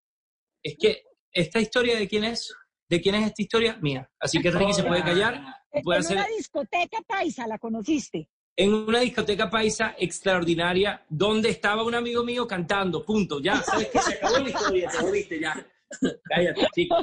[0.60, 2.52] Es que esta historia de quién es,
[2.88, 4.10] de quién es esta historia, mía.
[4.18, 5.40] Así que Ricky se puede callar,
[5.84, 8.28] En hacer una discoteca paisa la conociste.
[8.58, 13.98] en una discoteca paisa extraordinaria donde estaba un amigo mío cantando, punto, ya, sabes que
[14.00, 15.66] se acabó la historia, te jodiste ya.
[16.24, 16.96] Cállate, chico.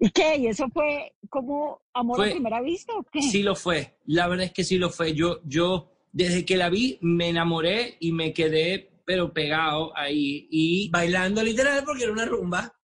[0.00, 0.36] ¿Y qué?
[0.38, 3.20] ¿Y eso fue como amor Fue- a primera vista o qué?
[3.22, 5.14] Sí lo fue, la verdad es que sí lo fue.
[5.14, 10.88] Yo, yo desde que la vi me enamoré y me quedé pero pegado ahí y
[10.90, 12.74] Bailando literal porque era una rumba.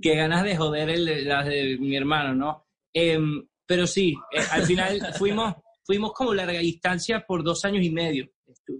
[0.00, 2.66] Qué ganas de joder el, las de mi hermano, ¿no?
[2.92, 5.54] Em, pero sí, eh, al final fuimos,
[5.84, 8.30] fuimos como larga distancia por dos años y medio.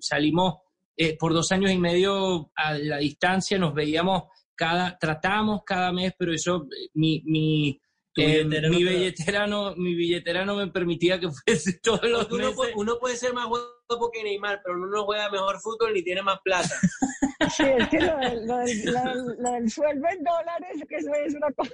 [0.00, 0.56] Salimos
[0.96, 4.24] eh, por dos años y medio a la distancia, nos veíamos
[4.56, 7.80] cada, tratábamos cada mes, pero eso, eh, mi,
[8.22, 12.26] Eh, billetera mi no billetera no, mi billetera no me permitía que fuese todos los
[12.30, 12.54] uno, meses.
[12.56, 16.02] puede, uno puede ser más guapo que Neymar, pero uno no juega mejor fútbol ni
[16.02, 16.74] tiene más plata.
[17.56, 20.96] Sí, es que lo del, lo del- lo del- lo del sueldo en dólares, que
[20.96, 21.70] eso es una cosa.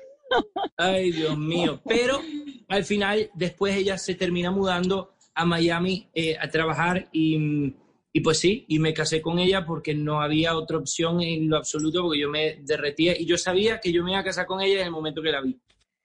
[0.76, 1.80] Ay, Dios mío.
[1.86, 2.20] Pero
[2.68, 7.74] al final, después ella se termina mudando a Miami eh, a trabajar y,
[8.12, 11.57] y pues sí, y me casé con ella porque no había otra opción en lo
[11.57, 14.61] absoluto porque yo me derretía y yo sabía que yo me iba a casar con
[14.61, 15.59] ella en el momento que la vi.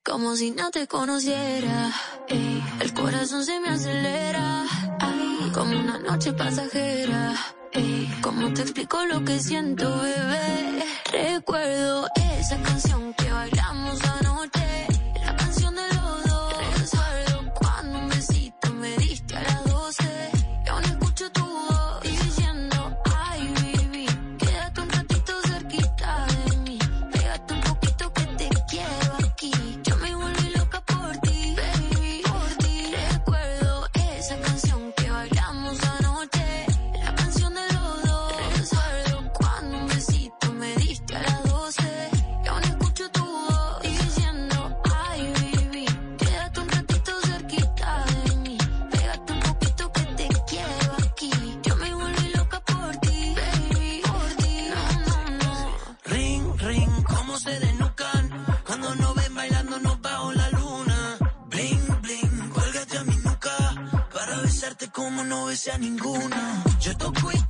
[0.09, 1.91] Como si no te conociera,
[2.27, 4.65] ey, el corazón se me acelera,
[4.99, 7.35] ay, como una noche pasajera,
[7.71, 10.83] ey, ¿cómo te explico lo que siento, bebé?
[11.11, 12.07] Recuerdo
[12.39, 14.58] esa canción que bailamos anoche,
[65.59, 66.63] como no besé a ninguna.
[66.79, 67.41] Yo toco y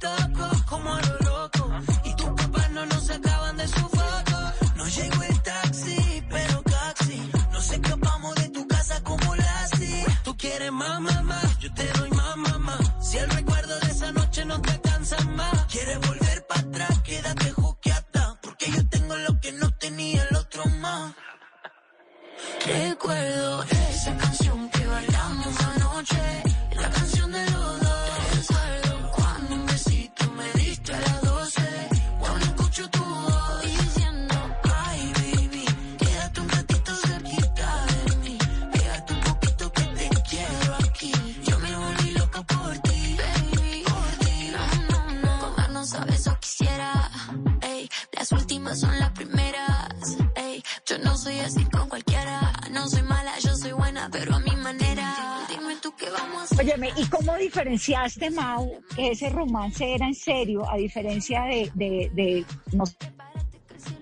[57.53, 62.83] diferenciaste, Mau, que ese romance era en serio, a diferencia de, de, de no,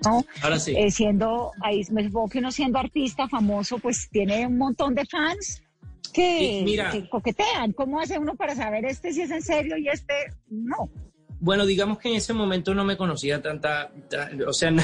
[0.04, 0.76] no, Ahora sí.
[0.76, 5.06] eh, siendo, ahí me supongo que uno siendo artista famoso, pues tiene un montón de
[5.06, 5.64] fans
[6.14, 6.92] que, mira.
[6.92, 7.72] que coquetean.
[7.72, 10.14] ¿Cómo hace uno para saber este si es en serio y este
[10.50, 10.90] no?
[11.40, 14.84] Bueno, digamos que en ese momento no me conocía tanta, ta- o sea, la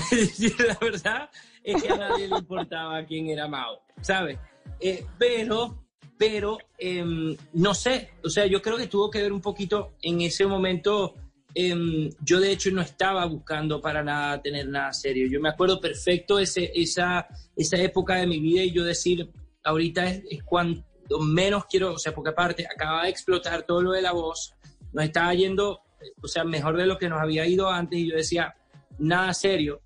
[0.80, 1.30] verdad
[1.64, 4.38] es que a nadie le importaba quién era Mao, ¿sabes?
[4.80, 5.83] Eh, pero,
[6.18, 10.22] pero, em, no sé, o sea, yo creo que tuvo que ver un poquito en
[10.22, 11.16] ese momento.
[11.56, 15.28] em, yo de hecho no estaba buscando para nada tener nada serio.
[15.30, 19.30] Yo me acuerdo perfecto ese, esa, esa época de mi vida y yo decir,
[19.64, 20.84] ahorita es, es cuando
[21.22, 24.54] menos quiero, o sea, porque aparte acaba de explotar todo lo de la voz,
[24.94, 25.82] nos estaba yendo,
[26.22, 28.56] o sea, mejor de lo que nos había ido antes y yo decía,
[28.98, 29.82] nada serio.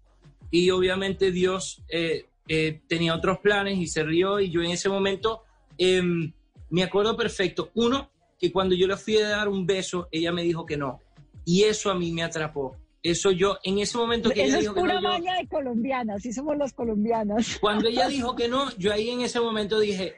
[0.51, 4.89] Y obviamente Dios eh, eh, tenía otros planes y se rió y yo en ese
[4.89, 5.43] momento
[5.77, 6.31] em,
[6.69, 10.43] me acuerdo perfecto, uno, que cuando yo le fui a dar un beso, ella me
[10.43, 10.99] dijo que no.
[11.45, 12.75] Y eso a mí me atrapó.
[13.01, 15.37] Eso yo, en ese momento que Eso ella es dijo que pura no, yo- maña
[15.37, 17.57] de colombianas, sí somos los colombianos.
[17.61, 20.15] cuando ella dijo que no, yo ahí en ese momento dije,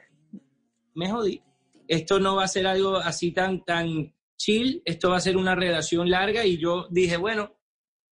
[0.95, 1.41] me jodí.
[1.87, 5.55] Esto no va a ser algo así tan, tan chill, esto va a ser una
[5.55, 7.55] relación larga y yo dije, bueno,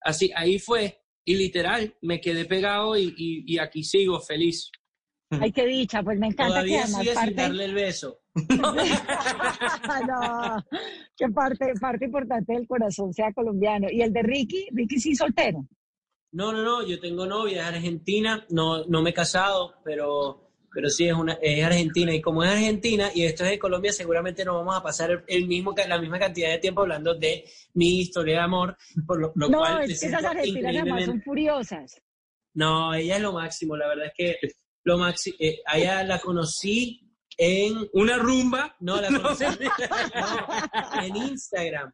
[0.02, 1.02] así, ahí fue.
[1.26, 4.72] Y literal, me quedé pegado y, y- y aquí sigo feliz.
[5.30, 7.42] Ay, qué dicha, pues me encanta que Todavía además sigue sin parte...
[7.42, 8.20] darle el beso.
[10.08, 10.66] no,
[11.18, 13.88] que parte, parte importante del corazón sea colombiano.
[13.92, 15.68] Y el de Ricky, Ricky sí soltero.
[16.32, 20.90] No, no, no, yo tengo novia, es argentina, no, no me he casado, pero, pero
[20.90, 22.14] sí es, una, es argentina.
[22.14, 25.24] Y como es argentina y esto es de Colombia, seguramente nos vamos a pasar el,
[25.28, 29.32] el mismo, la misma cantidad de tiempo hablando de mi historia de amor, por lo,
[29.36, 32.02] lo no, cual es te que esas argentinas además son furiosas.
[32.54, 34.36] No, ella es lo máximo, la verdad es que
[34.88, 35.36] lo máximo,
[35.66, 37.02] a ella la conocí
[37.38, 38.76] en una rumba.
[38.80, 39.44] No, la conocí
[40.16, 41.92] no, en Instagram.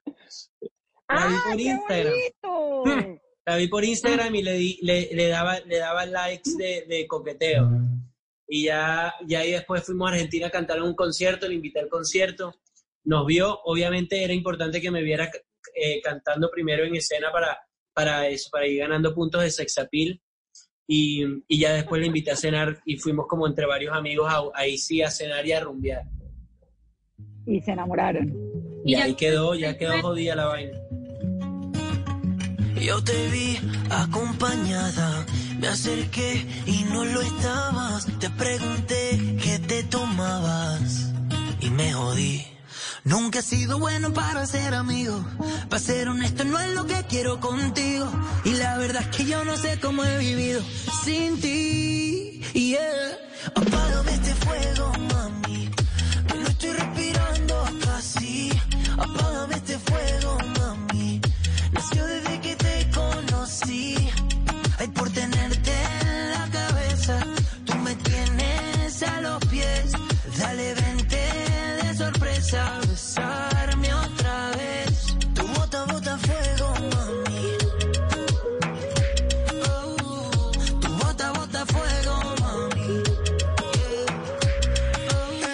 [1.10, 2.14] La vi ¡Ah, por qué Instagram.
[2.44, 3.22] bonito!
[3.46, 7.06] La vi por Instagram y le, di, le, le daba, le daba likes de, de
[7.06, 7.70] coqueteo.
[8.48, 11.82] Y ya, ya ahí después fuimos a Argentina a cantar en un concierto, le invité
[11.82, 12.56] al concierto.
[13.04, 15.30] Nos vio, obviamente era importante que me viera
[15.76, 17.60] eh, cantando primero en escena para,
[17.94, 20.22] para eso, para ir ganando puntos de sex appeal.
[20.88, 24.44] Y, y ya después le invité a cenar y fuimos como entre varios amigos a-
[24.60, 26.04] ahí sí a cenar y a rumbear.
[27.46, 28.34] Y se enamoraron.
[28.86, 30.78] Y ahí quedó, ya quedó jodida la vaina.
[32.82, 33.58] Yo te vi
[33.90, 35.26] acompañada,
[35.58, 38.06] me acerqué y no lo estabas.
[38.20, 41.14] Te pregunté qué te tomabas
[41.62, 42.42] y me jodí.
[43.06, 45.26] Nunca he sido bueno para ser amigo.
[45.70, 48.10] Para ser honesto, no es lo que quiero contigo.
[48.46, 50.62] Y la verdad es que yo no sé cómo he vivido
[51.04, 52.42] sin ti.
[52.54, 53.18] Yeah.
[53.56, 55.70] Apágame este fuego, mami.
[56.40, 58.50] No estoy respirando casi.
[58.98, 61.22] Apágame este fuego, mami.
[61.74, 63.98] Nació desde que te conocí.
[64.80, 67.20] Ay, por tenerte en la cabeza.
[67.66, 69.92] Tú me tienes a los pies.
[70.38, 71.22] Dale, vente
[71.82, 72.83] de sorpresa.
[73.16, 75.06] Besarme otra vez.
[75.36, 77.58] Tu bota, bota fuego, mami.
[79.70, 80.52] Oh,
[80.82, 83.04] tu bota, bota fuego, mami.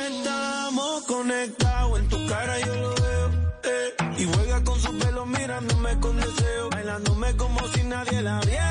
[0.08, 3.30] Estamos conectados, en tu cara yo lo veo.
[3.64, 3.96] eh.
[4.20, 6.70] Y juega con su pelo mirándome con deseo.
[6.70, 8.69] Bailándome como si nadie la viera.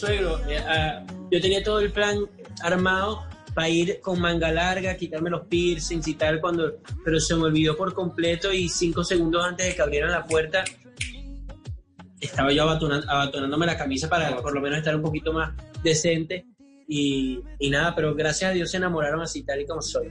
[0.00, 0.38] Suegro.
[0.48, 2.18] Eh, ah, yo tenía todo el plan
[2.62, 3.24] armado
[3.54, 6.74] para ir con manga larga, quitarme los piercings y tal, cuando,
[7.04, 10.64] pero se me olvidó por completo y cinco segundos antes de que abrieran la puerta
[12.20, 16.44] estaba yo abatona- abatonándome la camisa para por lo menos estar un poquito más decente
[16.86, 20.08] y, y nada, pero gracias a Dios se enamoraron así tal y como soy.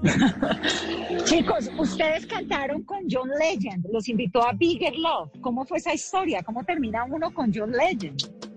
[1.24, 5.30] Chicos, ustedes cantaron con John Legend, los invitó a Bigger Love.
[5.40, 6.42] ¿Cómo fue esa historia?
[6.44, 8.47] ¿Cómo termina uno con John Legend?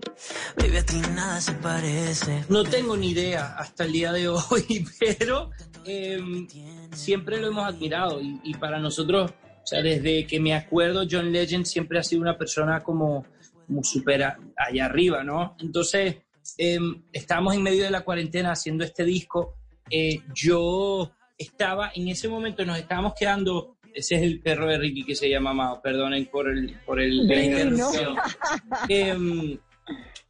[0.56, 2.44] Baby, a ti nada se parece.
[2.48, 4.86] No tengo ni idea hasta el día de hoy,
[5.18, 5.50] pero
[5.84, 6.46] em,
[6.92, 11.32] siempre lo hemos admirado y, y para nosotros, o sea, desde que me acuerdo, John
[11.32, 13.24] Legend siempre ha sido una persona como,
[13.66, 14.24] como súper
[14.56, 15.56] allá arriba, ¿no?
[15.60, 16.16] Entonces,
[16.58, 19.56] em, estábamos en medio de la cuarentena haciendo este disco.
[19.90, 25.04] Eh, yo estaba, en ese momento nos estábamos quedando, ese es el perro de Ricky
[25.04, 28.16] que se llama Mao, perdonen por, el, por el, la interrupción.
[28.88, 29.58] Em,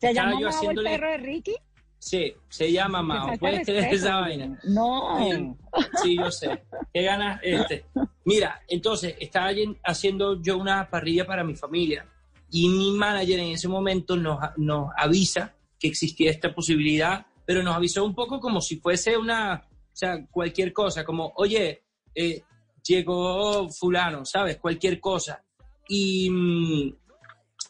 [0.08, 1.54] ¿Se llama Mao el haciéndole- perro de Ricky?
[1.98, 3.38] Sí, se llama Mao.
[3.38, 4.58] ¿Puedes creer esa vaina?
[4.64, 5.56] No.
[6.02, 6.64] Sí, yo sé.
[6.92, 7.84] ¿Qué ganas este?
[8.24, 9.50] Mira, entonces estaba
[9.84, 12.04] haciendo yo una parrilla para mi familia
[12.50, 17.76] y mi manager en ese momento nos, nos avisa que existía esta posibilidad, pero nos
[17.76, 21.84] avisó un poco como si fuese una, o sea, cualquier cosa, como, oye,
[22.14, 22.42] eh,
[22.84, 24.58] llegó fulano, ¿sabes?
[24.58, 25.42] Cualquier cosa.
[25.88, 26.94] Y, mm,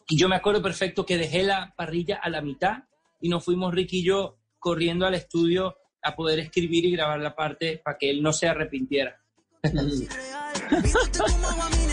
[0.07, 2.83] y yo me acuerdo perfecto que dejé la parrilla a la mitad
[3.21, 7.35] y nos fuimos Ricky y yo corriendo al estudio a poder escribir y grabar la
[7.35, 9.19] parte para que él no se arrepintiera.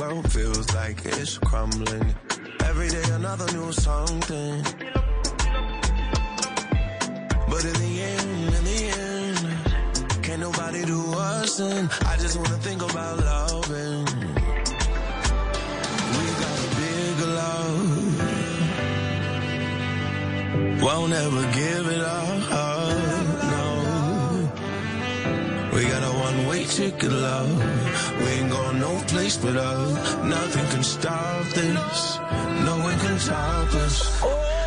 [0.00, 2.14] World feels like it's crumbling.
[2.64, 4.62] Every day another new something.
[7.48, 9.38] But in the end, in the end,
[10.22, 11.88] can't nobody do us in.
[12.06, 14.04] I just wanna think about loving.
[16.14, 18.18] We got a big love.
[20.82, 22.50] Won't ever give it up.
[23.52, 23.66] No.
[25.74, 27.87] We got a one-way ticket, love.
[28.30, 30.24] Ain't going no place but up.
[30.24, 32.18] Nothing can stop this.
[32.66, 34.57] No one can stop us.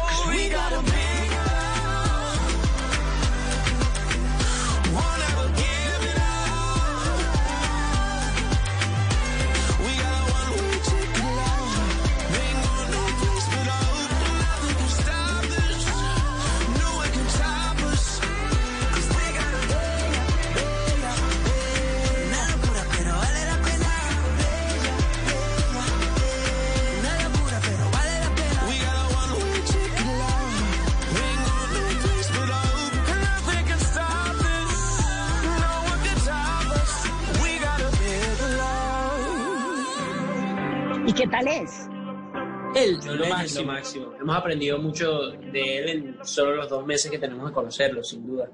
[43.60, 43.66] Máximo.
[43.66, 43.74] lo
[44.12, 44.14] máximo.
[44.22, 48.26] Hemos aprendido mucho de él en solo los dos meses que tenemos de conocerlo, sin
[48.26, 48.49] duda.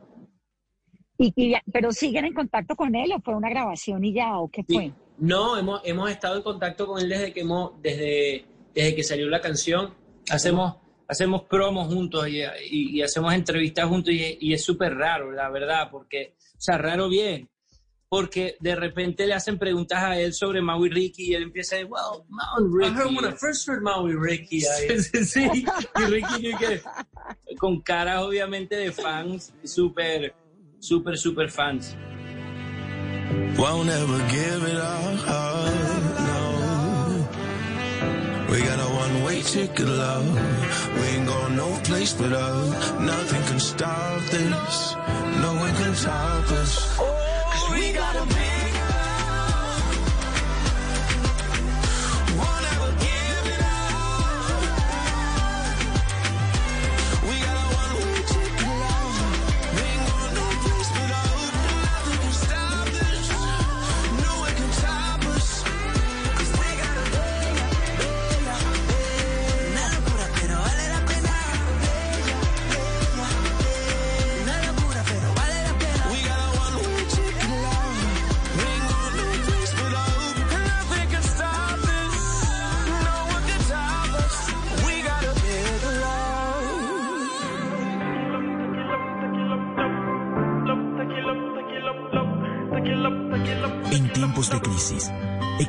[1.18, 4.38] Y, y ya- ¿Pero siguen en contacto con él o fue una grabación y ya
[4.38, 4.92] o qué fue?
[5.18, 9.28] No, hemos, hemos estado en contacto con él desde que hemos, desde, desde que salió
[9.28, 9.94] la canción.
[10.30, 10.76] Hacemos,
[11.08, 15.50] hacemos promos juntos y, y- y hacemos entrevistas juntos y, y es súper raro, la
[15.50, 17.50] verdad, porque, o sea, raro bien,
[18.10, 21.76] porque de repente le hacen preguntas a él sobre Mau y Ricky y él empieza
[21.76, 22.90] a decir, well, Mau and Ricky.
[22.90, 24.62] I heard when I first heard Mau y Ricky.
[24.62, 25.66] Sí, sí, sí.
[25.96, 26.54] Y Ricky
[27.60, 30.34] con caras obviamente de fans, súper,
[30.80, 31.96] súper, súper fans.
[33.58, 35.28] Won't ever give it up,
[36.28, 37.28] no.
[38.50, 40.26] We got a one-way ticket, love.
[40.96, 43.02] We ain't going no place but up.
[43.02, 44.96] Nothing can stop this.
[45.42, 47.27] No one can stop us.
[47.98, 48.47] Cause we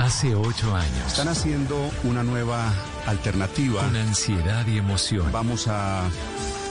[0.00, 1.08] Hace ocho años.
[1.08, 2.72] Están haciendo una nueva
[3.06, 3.82] alternativa.
[3.82, 5.30] Con ansiedad y emoción.
[5.30, 6.08] Vamos a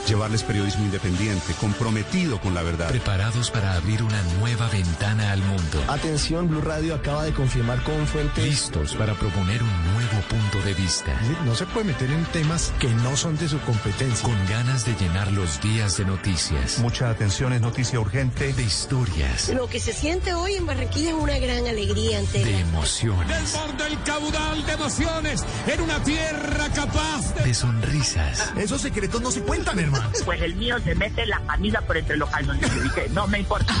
[0.06, 2.88] llevarles periodismo independiente, comprometido con la verdad.
[2.88, 5.82] Preparados para abrir una nueva ventana al mundo.
[5.88, 8.44] Atención, Blue Radio acaba de confirmar con fuentes.
[8.44, 11.12] Listos para proponer un nuevo punto de vista.
[11.44, 14.22] No se puede meter en temas que no son de su competencia.
[14.22, 16.78] Con ganas de llenar los días de noticias.
[16.78, 18.52] Mucha atención, es noticia urgente.
[18.52, 19.48] De historias.
[19.50, 23.40] Lo que se siente hoy en Barranquilla es una gran alegría ante De emociones.
[23.40, 28.52] Desborda el caudal de emociones en una tierra capaz De sonrisas.
[28.56, 30.10] Esos secretos no se cuentan, hermano.
[30.24, 32.86] Pues el mío se mete la camisa por entre los calzoncillos.
[32.86, 33.74] Y que no me importa.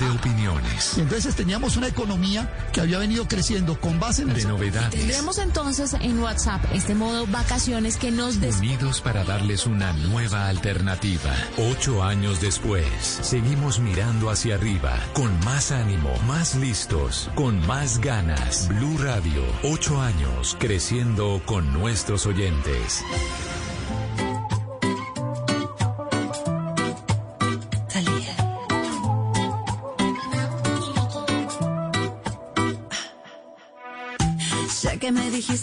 [0.00, 0.98] De opiniones.
[0.98, 4.48] Y entonces teníamos una economía que había venido creciendo con base en De eso.
[4.48, 4.90] novedades.
[4.90, 10.48] Tendremos entonces en WhatsApp este modo vacaciones que nos des Unidos para darles una nueva
[10.48, 11.34] alternativa.
[11.56, 12.86] Ocho años después,
[13.22, 18.68] seguimos mirando hacia arriba, con más ánimo, más listos, con más ganas.
[18.68, 23.02] Blue Radio, ocho años, creciendo con nuestros oyentes.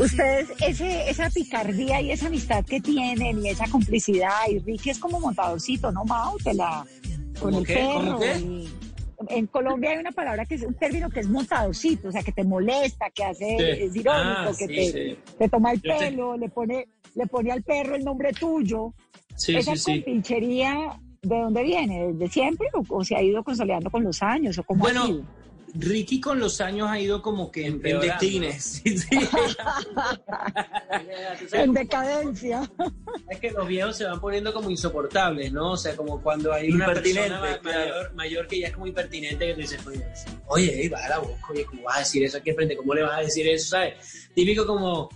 [0.00, 4.98] Ustedes, ese, esa picardía y esa amistad que tienen y esa complicidad, y Ricky es
[4.98, 6.36] como montadorcito, ¿no, Mau?
[6.38, 6.84] Te la,
[7.40, 7.74] con el qué?
[7.74, 7.92] perro.
[7.94, 8.38] ¿Cómo qué?
[8.38, 8.68] y-
[9.28, 12.32] en Colombia hay una palabra que es un término que es montadorcito, o sea, que
[12.32, 13.64] te molesta, que hace, Sí.
[13.84, 15.18] es irónico, Ah, que sí, te, sí.
[15.38, 18.94] te toma el Yo te- pelo, le pone, le pone al perro el nombre tuyo.
[19.36, 22.12] Sí, Esa compinchería, ¿de dónde viene?
[22.14, 24.56] ¿Desde siempre o, o se ha ido consolidando con los años?
[24.58, 25.22] ¿O cómo ha sido?
[25.74, 28.82] Ricky con los años ha ido como que en, en declines.
[28.84, 29.08] Sí, sí.
[31.52, 32.68] En decadencia.
[33.28, 35.72] Es que los viejos se van poniendo como insoportables, ¿no?
[35.72, 37.84] O sea, como cuando hay una Impertinente, persona claro.
[37.84, 40.04] mayor, mayor que ya es como impertinente que tú dices, oye,
[40.46, 42.76] oye, va a la boca, oye, ¿cómo vas a decir eso aquí frente?
[42.76, 44.28] ¿Cómo le vas a decir eso, sabes?
[44.34, 45.08] Típico como,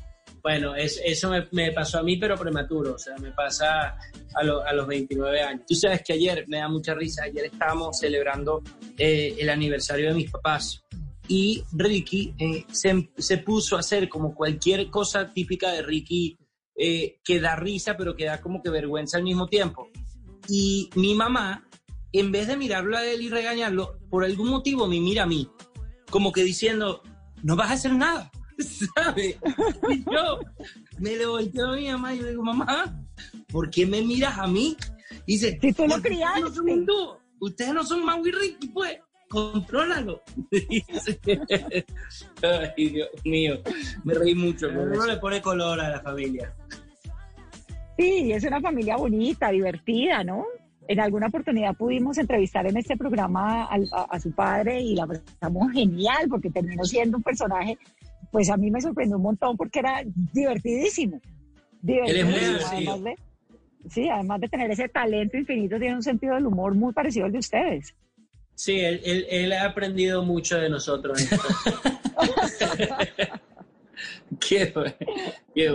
[0.44, 3.96] bueno, es- eso me, pasó a mí, pero prematuro, o sea, me pasa
[4.34, 5.62] a los 29 años.
[5.66, 7.24] Tú sabes que ayer me da mucha risa.
[7.24, 8.62] Ayer estábamos celebrando
[8.98, 10.84] eh, el aniversario de mis papás
[11.28, 16.36] y Ricky eh, se, se puso a hacer como cualquier cosa típica de Ricky
[16.76, 19.88] eh, que da risa, pero que da como que vergüenza al mismo tiempo.
[20.46, 21.66] Y mi mamá,
[22.12, 25.48] en vez de mirarlo a él y regañarlo, por algún motivo me mira a mí,
[26.10, 27.02] como que diciendo,
[27.42, 29.36] no vas a hacer nada, ¿sabes?
[29.90, 30.40] Y yo
[30.98, 33.00] me le volteo a mi mamá y le digo, mamá,
[33.48, 34.76] ¿por qué me miras a mí?
[35.26, 36.72] Y dice, Si tú lo "Porque ustedes no son criaste".
[36.72, 38.98] hindú, ustedes no son Ricky, pues,
[39.28, 40.22] contrólalo.
[40.50, 41.20] Dice.
[42.42, 43.60] Ay, Dios mío,
[44.04, 44.68] me reí mucho.
[44.68, 46.54] Uno le pone color a la familia.
[47.98, 50.44] Sí, es una familia bonita, divertida, ¿no?
[50.88, 55.06] En alguna oportunidad pudimos entrevistar en este programa al- a, a su padre y la
[55.06, 57.78] pasamos genial porque terminó siendo un personaje,
[58.34, 61.20] pues a mí me sorprendió un montón porque era divertidísimo.
[61.80, 62.30] Divertidísimo.
[62.32, 62.92] muy divertido.
[62.94, 63.16] además de,
[63.90, 67.32] sí, además de tener ese talento infinito, tiene un sentido del humor muy parecido al
[67.32, 67.94] de ustedes.
[68.56, 71.16] Sí, él, él- él ha aprendido mucho de nosotros.
[74.40, 74.92] Qué, bu-
[75.54, 75.70] qué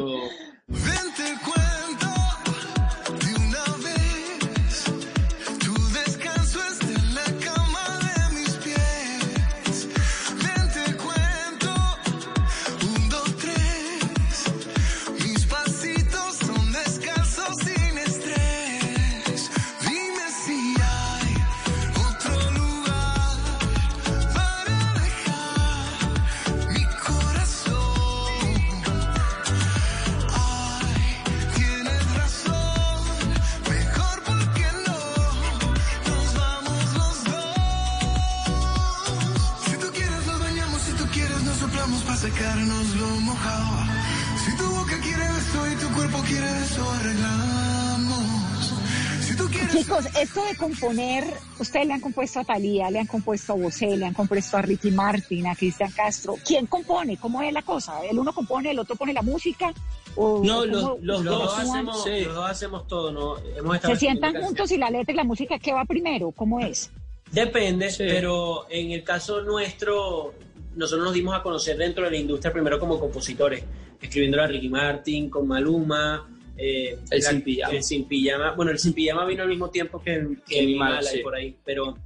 [50.00, 51.24] Chicos, esto de componer,
[51.60, 54.62] ustedes le han compuesto a Talía, le han compuesto a Bosé, le han compuesto a
[54.62, 56.36] Ricky Martin, a Cristian Castro.
[56.46, 57.18] ¿Quién compone?
[57.18, 58.04] ¿Cómo es la cosa?
[58.10, 59.74] ¿El uno compone, el otro pone la música?
[60.16, 62.26] ¿O No, los, los Los dos dos, ¿Cómo hacemos, sí.
[62.26, 63.38] los dos hacemos todo, ¿no?
[63.58, 66.32] Hemos se sientan juntos y la letra y la música, ¿qué va primero?
[66.32, 66.92] ¿Cómo es?
[67.32, 68.04] Depende, Sí.
[68.08, 70.34] pero en el caso nuestro,
[70.76, 73.64] nosotros nos dimos a conocer dentro de la industria primero como compositores,
[74.02, 76.28] escribiendo a Ricky Martin, con Maluma,
[76.60, 77.74] eh, El la- Sin Pijama.
[77.76, 78.52] el Sin Pijama.
[78.56, 81.20] Bueno, el Sin Pijama vino al mismo tiempo que, que Mi Mala, sí.
[81.20, 81.98] por ahí, pero,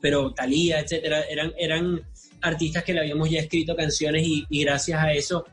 [0.00, 2.02] pero Thalía, etcétera, eran, eran
[2.42, 5.46] artistas que le habíamos ya escrito canciones y, y gracias a eso,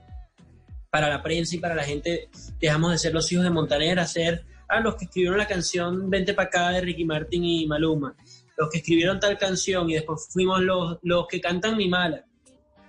[0.89, 4.05] para la prensa y para la gente, dejamos de ser los hijos de Montaner a
[4.05, 8.15] ser a los que escribieron la canción Vente pa' acá de Ricky Martin y Maluma
[8.57, 12.25] los que escribieron tal canción y después fuimos los, los que cantan Mi Mala.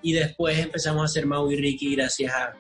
[0.02, 2.52] Y después empezamos a hacer Mau y Ricky gracias a,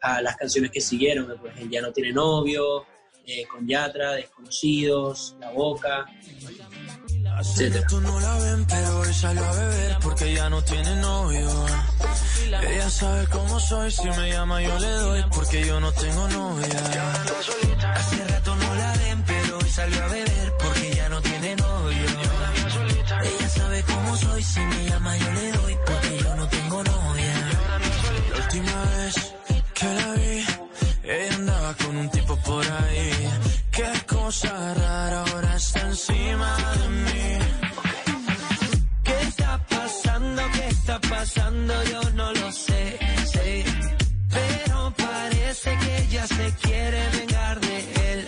[0.00, 1.34] a las canciones que siguieron.
[1.40, 2.86] Pues el Ya no tiene novio,
[3.26, 6.06] eh, con Yatra, Desconocidos, La Boca,
[7.40, 7.82] etcétera.
[7.82, 11.66] rato no la ven, pero hoy salió a beber porque ya no tiene novio.
[12.46, 16.80] Ella sabe cómo soy, si me llama yo le doy porque yo no tengo novia.
[17.94, 22.06] Hace rato no la ven, pero hoy salió a beber porque ya no tiene novio.
[23.22, 27.27] Ella sabe cómo soy, si me llama yo le doy porque yo no tengo novia.
[34.28, 36.50] Cosa rara, ahora está encima
[36.80, 37.30] de mí.
[39.02, 40.42] ¿Qué está pasando?
[40.52, 41.74] ¿Qué está pasando?
[41.84, 42.98] Yo no lo sé,
[43.32, 43.64] sé.
[44.28, 47.78] Pero parece que ella se quiere vengar de
[48.10, 48.20] él,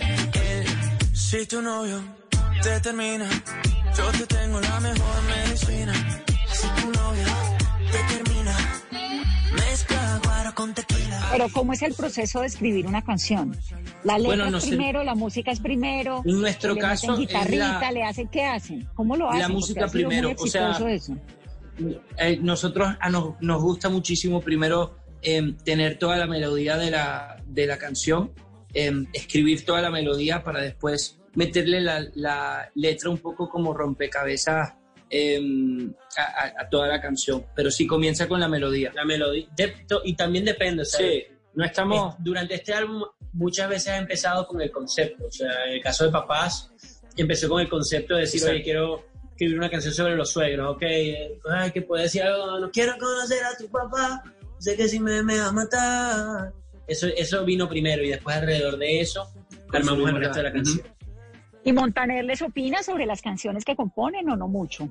[0.49, 0.65] él.
[1.13, 1.99] Si tu novio
[2.63, 3.29] te termina,
[3.95, 5.93] yo te tengo la mejor medicina.
[6.51, 7.27] Si tu novio
[7.91, 8.57] te termina,
[9.53, 11.27] mezcla guaro con tequila.
[11.31, 13.55] Pero ¿cómo es el proceso de escribir una canción?
[14.03, 14.69] La letra Bueno, no es sé.
[14.71, 16.21] primero, la música es primero.
[16.25, 18.87] En nuestro le caso, meten es guitarrita, la- le hacen, ¿qué hacen?
[18.95, 19.41] ¿Cómo lo La hacen?
[19.41, 21.17] Porque música ha sido muy primero, o sea, eso.
[22.17, 27.37] Eh, nosotros a nos, nos gusta muchísimo primero em, tener toda la melodía de la,
[27.45, 28.31] de la canción,
[28.73, 34.73] em, escribir toda la melodía para después meterle la, la letra un poco como rompecabezas
[35.11, 37.45] em, a, a- a toda la canción.
[37.55, 38.91] Pero sí comienza con la melodía.
[38.95, 39.45] La melodía.
[39.55, 41.23] de- to- y también depende, Sí,
[41.53, 42.13] no estamos...
[42.13, 45.25] eh, durante este álbum muchas veces ha empezado con el concepto.
[45.27, 46.71] O sea, en el caso de papás,
[47.17, 48.55] empezó con el concepto de decir, Exacto.
[48.55, 52.59] oye, quiero escribir una canción sobre los suegros, ok, eh, ay, que puede decir algo,
[52.59, 54.23] no quiero conocer a tu papá,
[54.59, 56.53] sé que si me, me vas a matar.
[56.87, 59.27] Eso, eso vino primero y después alrededor de eso
[59.73, 60.85] armamos el resto de la canción.
[61.63, 64.89] ¿Y Montaner les opina sobre las canciones que componen o no mucho?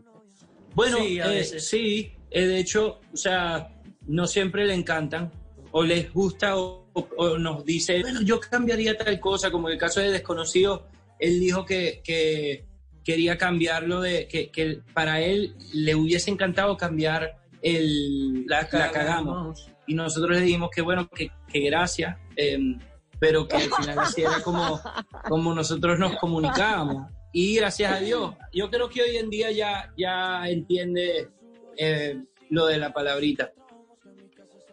[0.75, 1.67] Bueno, Sí, a eh, veces.
[1.69, 3.69] sí, eh, de hecho, o sea,
[4.07, 5.31] no siempre le encantan
[5.73, 9.79] o les gusta o, o- o nos dice, bueno, yo cambiaría tal cosa, como el
[9.79, 10.87] caso de Desconocido,
[11.19, 12.65] él dijo que, que
[13.05, 19.69] quería cambiarlo, de que, que para él le hubiese encantado cambiar el La, la cagamos.
[19.87, 22.79] Y nosotros le dijimos que bueno, que, que gracias, em,
[23.19, 24.81] pero que al final así era como,
[25.29, 27.11] como nosotros nos comunicábamos.
[27.33, 31.29] Y gracias a Dios, yo creo que hoy en día ya, ya entiende
[31.77, 32.19] eh,
[32.51, 33.53] lo de la palabrita.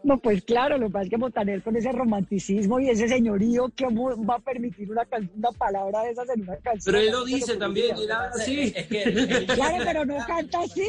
[0.03, 3.71] No, pues claro, lo que pasa es que Montaner con ese romanticismo y ese señorío,
[3.77, 6.83] ¿cómo va a permitir una, una palabra de esas en una canción?
[6.93, 8.71] Pero él lo dice también, habla así.
[8.75, 10.87] Es que él- Claro, pero no canta así.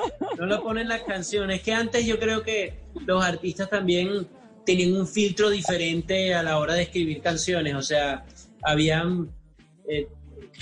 [0.38, 1.56] no lo ponen las canciones.
[1.58, 2.74] Es que antes yo creo que
[3.06, 4.28] los artistas también
[4.64, 7.74] tenían un filtro diferente a la hora de escribir canciones.
[7.74, 8.24] O sea,
[8.62, 9.28] habían,
[9.88, 10.06] eh,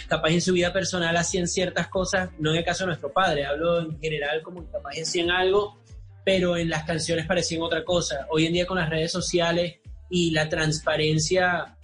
[0.09, 3.45] capaz en su vida personal hacían ciertas cosas, no en el caso de nuestro padre,
[3.45, 5.76] hablo en general como que capaz hacían algo,
[6.25, 8.27] pero en las canciones parecían otra cosa.
[8.31, 9.77] Hoy en día con las redes sociales
[10.09, 11.77] y la transparencia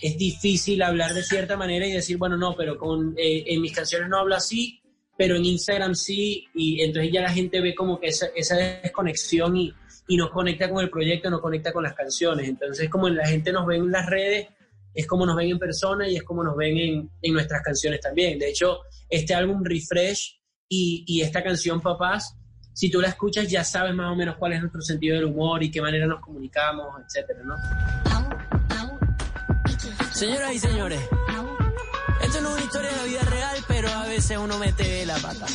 [0.00, 3.72] es difícil hablar de cierta manera y decir, bueno, no, pero con, eh, en mis
[3.72, 4.80] canciones no hablo así,
[5.16, 9.56] pero en Instagram sí, y entonces ya la gente ve como que esa, esa desconexión
[9.56, 9.72] y,
[10.08, 12.48] y nos conecta con el proyecto, nos conecta con las canciones.
[12.48, 14.48] Entonces, como la gente nos ve en las redes,
[14.94, 18.00] es como nos ven en persona y es como nos ven en, en nuestras canciones
[18.00, 18.38] también.
[18.38, 22.36] De hecho, este álbum Refresh y, y esta canción Papás,
[22.72, 25.62] si tú la escuchas ya sabes más o menos cuál es nuestro sentido del humor
[25.62, 27.56] y qué manera nos comunicamos, etcétera, ¿no?
[30.12, 31.00] Señoras y señores,
[32.22, 35.16] esto no es una historia de la vida real, pero a veces uno mete la
[35.16, 35.46] pata.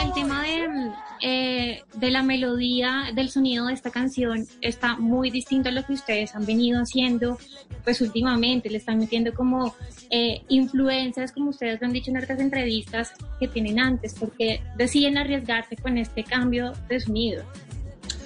[0.00, 0.90] El tema de,
[1.20, 5.92] eh, de la melodía, del sonido de esta canción está muy distinto a lo que
[5.92, 7.38] ustedes han venido haciendo
[7.84, 8.70] pues últimamente.
[8.70, 9.74] Le están metiendo como
[10.10, 15.18] eh, influencias, como ustedes lo han dicho en otras entrevistas que tienen antes, porque deciden
[15.18, 17.44] arriesgarse con este cambio de sonido.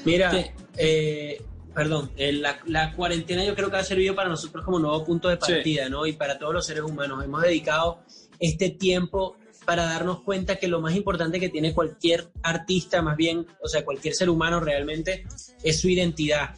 [0.05, 0.33] Mira,
[0.77, 1.43] eh,
[1.75, 5.29] perdón, eh, la, la cuarentena yo creo que ha servido para nosotros como nuevo punto
[5.29, 6.07] de partida, ¿no?
[6.07, 7.25] Y para todos los seres humanos.
[7.25, 8.01] Hemos dedicado
[8.39, 9.37] este tiempo
[9.67, 13.85] para darnos cuenta que lo más importante que tiene cualquier artista, más bien, o sea,
[13.85, 15.25] cualquier ser humano realmente,
[15.63, 16.55] es su identidad,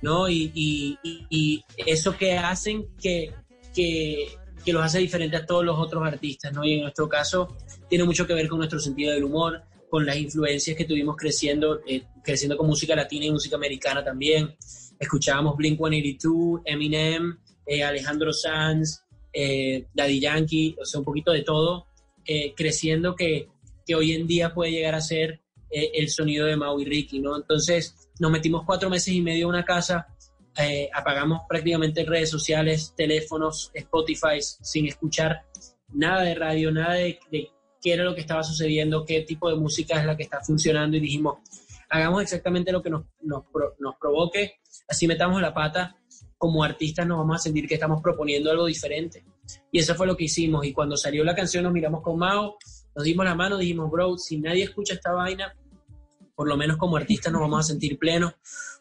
[0.00, 0.28] ¿no?
[0.28, 0.98] Y, y-
[1.28, 3.32] y- eso que hacen que,
[3.74, 4.28] que,
[4.64, 6.64] que los hace diferentes a todos los otros artistas, ¿no?
[6.64, 7.56] Y en nuestro caso
[7.88, 11.80] tiene mucho que ver con nuestro sentido del humor, con las influencias que tuvimos creciendo,
[11.86, 14.54] eh, creciendo con música latina y música americana también.
[14.98, 17.36] Escuchábamos Blink-182, Eminem,
[17.66, 19.02] eh, Alejandro Sanz,
[19.32, 21.86] eh, Daddy Yankee, o sea, un poquito de todo,
[22.26, 23.48] eh, creciendo que,
[23.86, 27.20] que hoy en día puede llegar a ser eh, el sonido de Mau y Ricky,
[27.20, 27.36] ¿no?
[27.36, 30.06] Entonces nos metimos cuatro meses y medio en una casa,
[30.56, 35.44] eh, apagamos prácticamente redes sociales, teléfonos, Spotify, sin escuchar
[35.92, 37.50] nada de radio, nada de, de
[37.82, 40.96] qué era lo que estaba sucediendo, qué tipo de música es la que está funcionando
[40.96, 41.38] y dijimos,
[41.90, 43.44] hagamos exactamente lo que nos, nos,
[43.78, 45.96] nos provoque, así metamos la pata,
[46.38, 49.24] como artistas nos vamos a sentir que estamos proponiendo algo diferente.
[49.70, 50.64] Y eso fue lo que hicimos.
[50.66, 52.56] Y cuando salió la canción nos miramos con Mao,
[52.94, 55.54] nos dimos la mano, dijimos, bro, si nadie escucha esta vaina,
[56.34, 58.32] por lo menos como artistas nos vamos a sentir plenos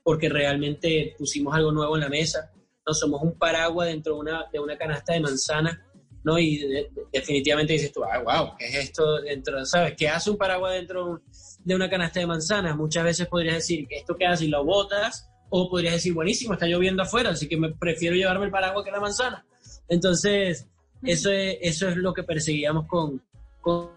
[0.04, 2.52] porque realmente pusimos algo nuevo en la mesa.
[2.86, 5.86] No somos un paraguas dentro de una, de una canasta de manzana,
[6.24, 6.38] ¿no?
[6.38, 9.66] Y de- de- definitivamente dices tú, ah, wow, ¿qué es esto dentro?
[9.66, 9.94] ¿Sabes?
[9.98, 11.22] ¿Qué hace un paraguas dentro
[11.64, 12.76] de una canasta de manzanas?
[12.76, 14.46] Muchas veces podrías decir, ¿esto qué hace?
[14.46, 18.46] Y lo botas, o podrías decir, buenísimo, está lloviendo afuera, así que me prefiero llevarme
[18.46, 19.46] el paraguas que la manzana.
[19.88, 20.68] Entonces,
[21.04, 23.22] eso es, eso es lo que perseguíamos con,
[23.62, 23.90] con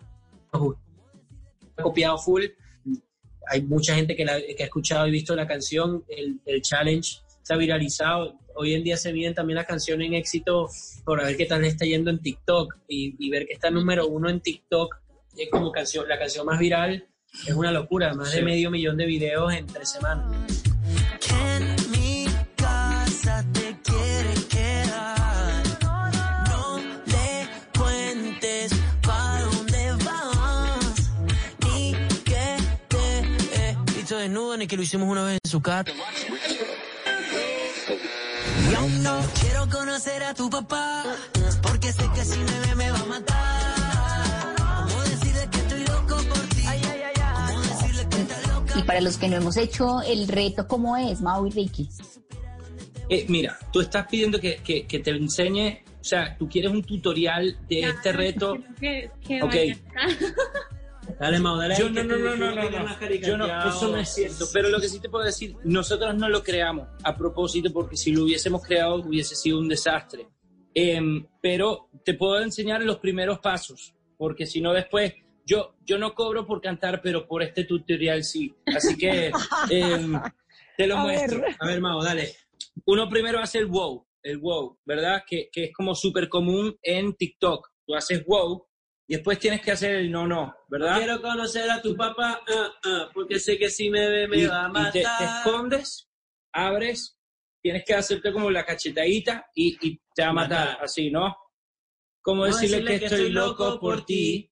[1.76, 2.44] copiado full.
[3.48, 7.18] Hay mucha gente que, la- que ha escuchado y visto la canción, el, el challenge
[7.42, 8.38] se ha viralizado.
[8.54, 10.68] Hoy en día se miden también las canciones en éxito
[11.04, 14.06] por ver qué tal le está yendo en TikTok y, y ver que está número
[14.08, 14.96] uno en TikTok
[15.36, 17.06] es como canción, la canción más viral.
[17.46, 20.62] Es una locura, más de medio millón de videos en tres semanas.
[34.28, 35.90] Desnudo ni que lo hicimos una vez en su casa.
[38.70, 41.04] Y aún no quiero conocer a tu papá,
[41.62, 44.56] porque sé que si me ve me va a matar.
[44.88, 46.62] ¿Cómo decirle que estoy loco por ti?
[47.46, 48.78] ¿Cómo decirle que estás loca?
[48.78, 51.88] Y para los que no hemos hecho el reto, ¿cómo es, Mau y Ricky?
[53.08, 56.82] Eh, mira, tú estás pidiendo que, que- que te enseñe, o sea, tú quieres un
[56.82, 58.56] tutorial de este reto.
[58.80, 59.54] Que, que Ok.
[61.18, 61.74] Dale, Mau, dale.
[61.78, 63.14] Yo no, no, no, no, te no, no.
[63.14, 64.46] Yo no, eso no es cierto.
[64.52, 68.12] Pero lo que sí te puedo decir, nosotros no lo creamos a propósito porque si
[68.12, 70.28] lo hubiésemos creado hubiese sido un desastre.
[70.74, 75.14] Em, pero te puedo enseñar los primeros pasos, porque si no después,
[75.46, 78.54] yo, yo no cobro por cantar, pero por este tutorial sí.
[78.66, 79.30] Así que
[79.70, 80.20] em,
[80.76, 81.40] te lo A muestro.
[81.40, 81.56] ver.
[81.58, 82.34] A ver, Mau, dale.
[82.84, 85.22] Uno primero hace el wow, el wow, ¿verdad?
[85.26, 87.68] Que, que es como súper común en TikTok.
[87.86, 88.66] Tú haces wow
[89.08, 90.98] y después tienes que hacer el no, no, ¿verdad?
[90.98, 94.46] Quiero conocer a tu papá, ah, ah, porque sé que si me ve me y,
[94.46, 94.92] va a y matar.
[94.92, 96.08] te, te escondes,
[96.52, 97.18] abres,
[97.62, 101.36] tienes que hacerte como la cachetadita y, y te va a matar, así, ¿no?
[102.22, 104.50] Como ¿Cómo decirle, que, estoy loco por ti,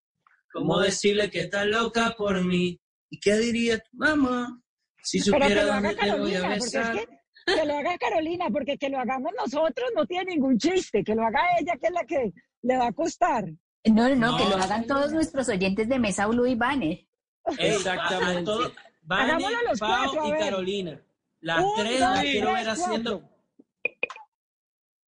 [0.55, 2.81] ¿Cómo decirle que estás loca por mí?
[3.11, 4.63] ¿Y qué diría tu mamá
[5.03, 6.97] si Pero que supiera lo haga dónde te voy a Carolina, porque es besar?
[6.97, 11.15] que, que lo haga Carolina, porque que lo hagamos nosotros no tiene ningún chiste, que
[11.17, 13.45] lo haga ella, que es la que le va a costar.
[13.87, 17.07] No, no, no, No, que lo hagan todos nuestros oyentes de Mesa Blue y Banner.
[17.59, 18.51] Exactamente.
[19.03, 20.39] Vane, Hagámoslo los Pau cuatro, y.
[20.39, 21.03] Carolina.
[21.41, 23.31] Las Un, tres dos, las quiero tres, ver haciendo.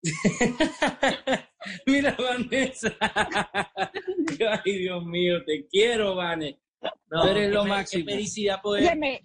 [1.85, 2.95] Mira, Vanessa.
[4.65, 6.59] Ay, Dios mío, te quiero, Vane.
[7.09, 8.05] No, eres lo máximo.
[8.05, 8.83] qué felicidad poder.
[8.83, 9.23] Óyeme,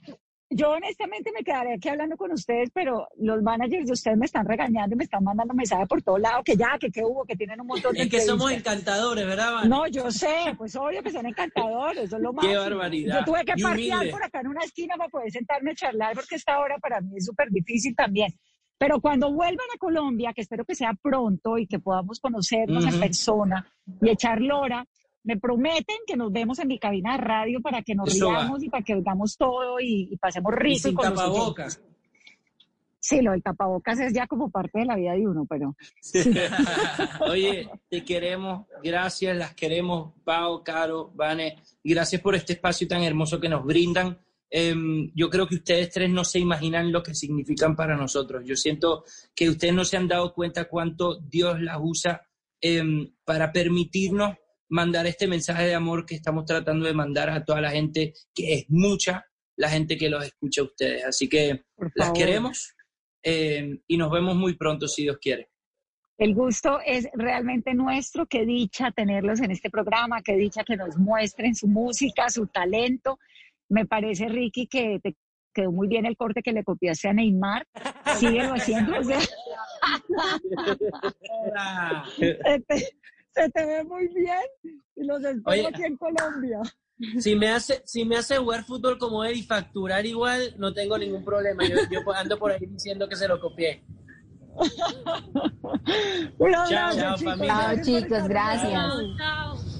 [0.50, 4.44] yo honestamente me quedaré aquí hablando con ustedes, pero los managers de ustedes me están
[4.44, 7.60] regañando, me están mandando mensajes por todos lados, que ya, que qué hubo, que tienen
[7.60, 9.68] un montón de Es que somos encantadores, ¿verdad, Vane?
[9.68, 12.60] No, yo sé, pues obvio que son encantadores, eso es lo Qué máximo.
[12.62, 13.18] barbaridad.
[13.20, 16.14] Yo tuve que Y parquear por acá en una esquina para poder sentarme a charlar,
[16.14, 18.32] porque esta hora para mí es súper difícil también.
[18.76, 22.98] Pero cuando vuelvan a Colombia, que espero que sea pronto y que podamos conocernos en
[22.98, 23.70] persona
[24.00, 24.84] y echar lora,
[25.24, 28.40] me prometen que nos vemos en mi cabina de radio para que nos Eso va.
[28.40, 30.78] riamos y para que oigamos todo y, y pasemos Y rico.
[30.88, 31.82] sin con los tapabocas.
[33.02, 35.74] Sí, lo del tapabocas es ya como parte de la vida de uno, pero
[37.30, 43.02] Oye, te queremos, gracias, las queremos, Pau, Caro, Vane, y gracias por este espacio tan
[43.02, 44.18] hermoso que nos brindan.
[44.50, 48.42] Em, yo creo que ustedes tres no se imaginan lo que significan para nosotros.
[48.44, 49.04] Yo siento
[49.34, 52.20] que ustedes no se han dado cuenta cuánto Dios las usa
[52.60, 54.36] em, para permitirnos
[54.70, 58.54] mandar este mensaje de amor que estamos tratando de mandar a toda la gente, que
[58.54, 61.04] es mucha la gente que los escucha a ustedes.
[61.04, 61.64] Así que
[61.94, 62.74] las queremos
[63.22, 65.50] em, y nos vemos muy pronto, si Dios quiere.
[66.16, 68.26] El gusto es realmente nuestro.
[68.26, 73.18] Qué dicha tenerlos en este programa, qué dicha que nos muestren su música, su talento.
[73.68, 75.16] Me parece, Ricky, que te
[75.52, 77.66] quedó muy bien el corte que le copiaste a Neymar.
[78.16, 78.92] Síguelo haciendo.
[79.00, 79.24] o sea.
[83.34, 84.40] Se, te, ve muy bien
[84.96, 85.66] y los espero Oye.
[85.68, 86.60] aquí en Colombia.
[87.18, 90.98] Si me hace, si me hace jugar fútbol como él y facturar igual, no tengo
[90.98, 91.66] ningún problema.
[91.66, 93.82] Yo, yo ando por ahí diciendo que se lo copié.
[96.38, 97.32] Un Chao, abrazo, chao, chicos.
[97.32, 97.54] familia.
[97.54, 98.72] Chao, Gracias chicos, gracias.
[99.18, 99.70] Chao.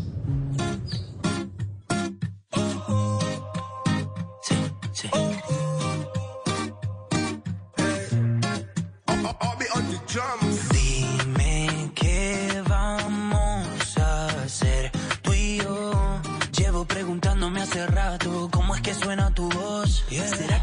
[10.11, 10.50] Dime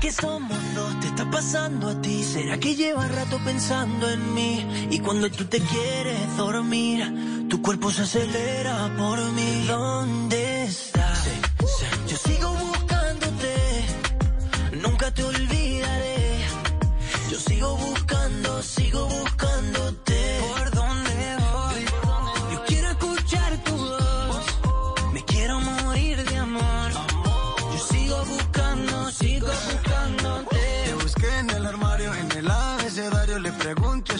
[0.07, 0.99] que somos dos?
[1.01, 2.23] ¿Te está pasando a ti?
[2.23, 4.65] ¿Será que llevas rato pensando en mí?
[4.89, 9.65] Y cuando tú te quieres dormir, tu cuerpo se acelera por mí.
[9.67, 10.46] ¿Dónde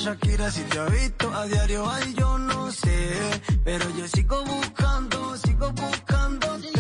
[0.08, 1.84] Shakira si te ha visto a diario.
[1.90, 6.72] Ay, yo no sé, pero yo sigo buscando, sigo buscándote.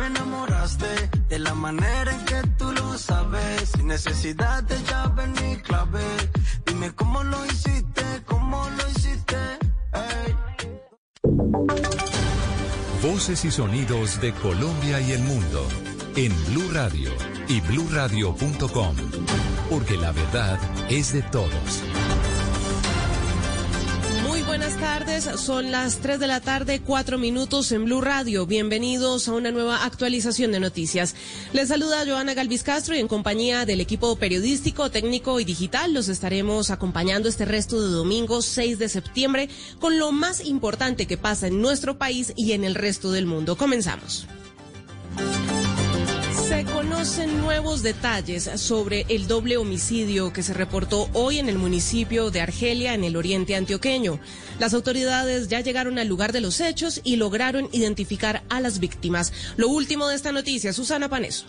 [0.00, 3.68] Me enamoraste de la manera en que tú lo sabes.
[3.76, 6.02] Sin necesidad de llave ni clave.
[6.66, 9.36] Dime cómo lo hiciste, cómo lo hiciste.
[9.92, 10.34] Ey.
[13.00, 15.68] Voces y sonidos de Colombia y el mundo
[16.16, 17.12] en Blue Radio
[17.46, 18.96] y bluradio.com,
[19.70, 21.84] porque la verdad es de todos.
[24.50, 25.28] Buenas tardes.
[25.40, 28.46] Son las 3 de la tarde, 4 minutos en Blue Radio.
[28.46, 31.14] Bienvenidos a una nueva actualización de noticias.
[31.52, 36.08] Les saluda Joana Galvis Castro y en compañía del equipo periodístico, técnico y digital los
[36.08, 39.48] estaremos acompañando este resto de domingo 6 de septiembre
[39.78, 43.56] con lo más importante que pasa en nuestro país y en el resto del mundo.
[43.56, 44.26] Comenzamos.
[47.00, 52.92] Nuevos detalles sobre el doble homicidio que se reportó hoy en el municipio de Argelia,
[52.92, 54.20] en el oriente antioqueño.
[54.58, 59.32] Las autoridades ya llegaron al lugar de los hechos y lograron identificar a las víctimas.
[59.56, 61.46] Lo último de esta noticia, Susana Paneso.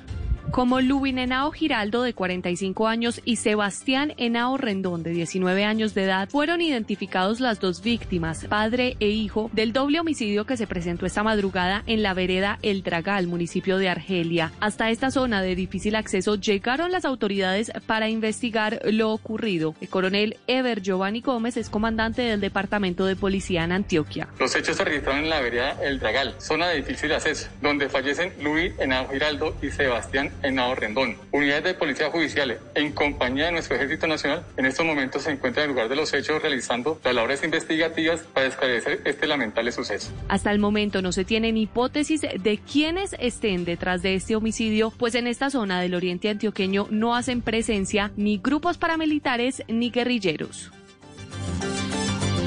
[0.50, 6.04] Como Lubin Henao Giraldo, de 45 años, y Sebastián Henao Rendón, de 19 años de
[6.04, 11.06] edad, fueron identificados las dos víctimas, padre e hijo, del doble homicidio que se presentó
[11.06, 14.52] esta madrugada en la vereda El Dragal, municipio de Argelia.
[14.60, 19.76] Hasta esta zona de difícil acceso llegaron las autoridades para investigar lo ocurrido.
[19.80, 24.28] El coronel Ever Giovanni Gómez es comandante del Departamento de Policía en Antioquia.
[24.40, 28.34] Los hechos se registraron en la vereda El Dragal, zona de difícil acceso, donde fallecen
[28.42, 31.16] Luis Henao Giraldo y Sebastián Henao Rendón.
[31.32, 35.66] Unidades de policía judiciales, en compañía de nuestro Ejército Nacional, en estos momentos se encuentran
[35.66, 40.12] en el lugar de los hechos realizando las labores investigativas para esclarecer este lamentable suceso.
[40.28, 45.16] Hasta el momento no se tienen hipótesis de quiénes estén detrás de este homicidio, pues
[45.16, 50.72] en esta zona del oriente antioqueño no hacen presencia ni grupos paramilitares ni guerrilleros.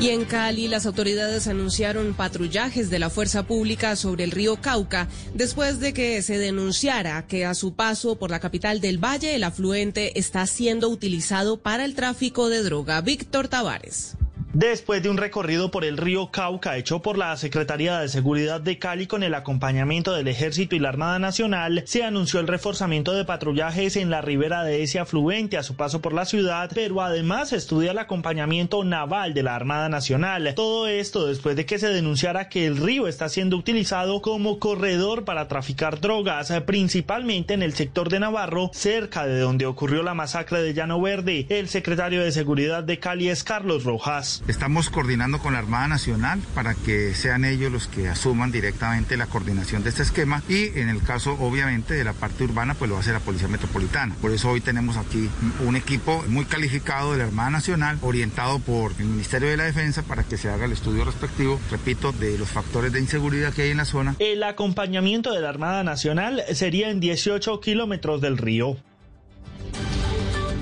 [0.04, 5.08] Y en Cali, las autoridades anunciaron patrullajes de la fuerza pública sobre el río Cauca
[5.32, 9.44] después de que se denunciara que a su paso por la capital del Valle el
[9.44, 13.00] afluente está siendo utilizado para el tráfico de droga.
[13.00, 14.14] Víctor Tavares.
[14.54, 18.78] Después de un recorrido por el río Cauca hecho por la Secretaría de Seguridad de
[18.78, 23.24] Cali con el acompañamiento del Ejército y la Armada Nacional, se anunció el reforzamiento de
[23.24, 27.52] patrullajes en la ribera de ese afluente a su paso por la ciudad, pero además
[27.52, 30.52] estudia el acompañamiento naval de la Armada Nacional.
[30.54, 35.24] Todo esto después de que se denunciara que el río está siendo utilizado como corredor
[35.24, 40.62] para traficar drogas, principalmente en el sector de Navarro, cerca de donde ocurrió la masacre
[40.62, 41.46] de Llano Verde.
[41.48, 44.43] El secretario de Seguridad de Cali es Carlos Rojas.
[44.46, 49.26] Estamos coordinando con la Armada Nacional para que sean ellos los que asuman directamente la
[49.26, 52.98] coordinación de este esquema y en el caso obviamente de la parte urbana pues lo
[52.98, 54.14] hacer la Policía Metropolitana.
[54.20, 55.30] Por eso hoy tenemos aquí
[55.66, 60.02] un equipo muy calificado de la Armada Nacional orientado por el Ministerio de la Defensa
[60.02, 63.70] para que se haga el estudio respectivo, repito, de los factores de inseguridad que hay
[63.70, 64.14] en la zona.
[64.18, 68.76] El acompañamiento de la Armada Nacional sería en 18 kilómetros del río.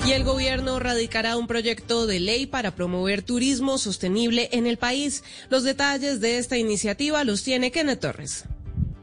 [0.05, 5.23] Y el gobierno radicará un proyecto de ley para promover turismo sostenible en el país.
[5.49, 8.45] Los detalles de esta iniciativa los tiene Kenneth Torres.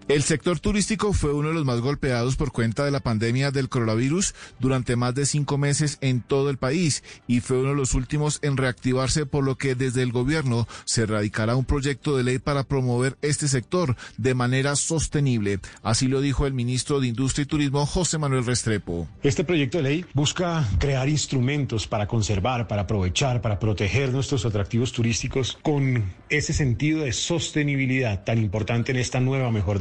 [0.10, 3.70] El sector turístico fue uno de los más golpeados por cuenta de la pandemia del
[3.70, 7.94] coronavirus durante más de cinco meses en todo el país y fue uno de los
[7.94, 12.40] últimos en reactivarse por lo que desde el gobierno se radicará un proyecto de ley
[12.40, 15.60] para promover este sector de manera sostenible.
[15.84, 19.08] Así lo dijo el ministro de Industria y Turismo José Manuel Restrepo.
[19.22, 24.92] Este proyecto de ley busca crear instrumentos para conservar, para aprovechar, para proteger nuestros atractivos
[24.92, 29.78] turísticos con ese sentido de sostenibilidad tan importante en esta nueva mejor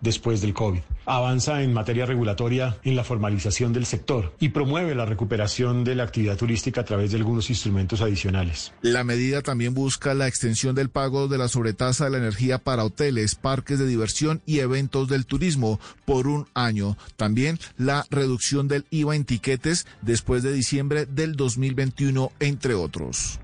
[0.00, 0.80] después del COVID.
[1.06, 6.04] Avanza en materia regulatoria en la formalización del sector y promueve la recuperación de la
[6.04, 8.72] actividad turística a través de algunos instrumentos adicionales.
[8.82, 12.84] La medida también busca la extensión del pago de la sobretasa de la energía para
[12.84, 16.96] hoteles, parques de diversión y eventos del turismo por un año.
[17.16, 23.40] También la reducción del IVA en tiquetes después de diciembre del 2021, entre otros.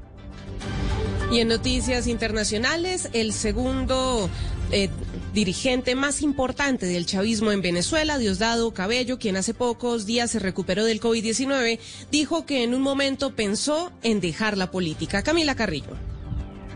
[1.30, 4.30] Y en noticias internacionales, el segundo
[4.70, 4.88] eh,
[5.34, 10.84] dirigente más importante del chavismo en Venezuela, Diosdado Cabello, quien hace pocos días se recuperó
[10.84, 11.80] del COVID-19,
[12.12, 15.22] dijo que en un momento pensó en dejar la política.
[15.22, 16.15] Camila Carrillo.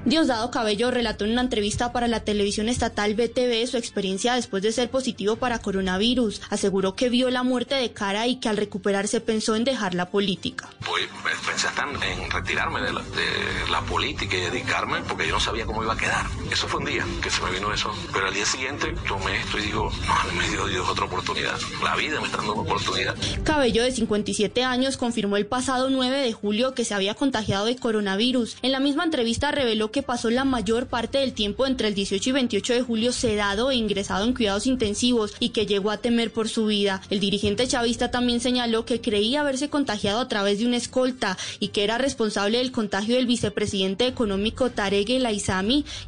[0.07, 4.73] Diosdado Cabello relató en una entrevista para la televisión estatal BTV su experiencia después de
[4.73, 6.41] ser positivo para coronavirus.
[6.49, 10.09] Aseguró que vio la muerte de cara y que al recuperarse pensó en dejar la
[10.09, 10.71] política.
[10.87, 11.07] Pues
[11.47, 15.67] pensé hasta en retirarme de la, de la, política y dedicarme porque yo no sabía
[15.67, 16.25] cómo iba a quedar.
[16.51, 17.93] Eso fue un día que se me vino eso.
[18.13, 21.59] Pero al día siguiente tomé esto y digo, no, me dio Dios otra oportunidad.
[21.83, 23.15] La vida me está dando una oportunidad.
[23.45, 27.77] Cabello, de 57 años, confirmó el pasado 9 de julio que se había contagiado de
[27.77, 28.57] coronavirus.
[28.63, 32.31] En la misma entrevista reveló que pasó la mayor parte del tiempo entre el 18
[32.31, 36.33] y 28 de julio sedado e ingresado en cuidados intensivos y que llegó a temer
[36.33, 37.03] por su vida.
[37.11, 41.69] El dirigente chavista también señaló que creía haberse contagiado a través de una escolta y
[41.69, 45.27] que era responsable del contagio del vicepresidente económico Tarek El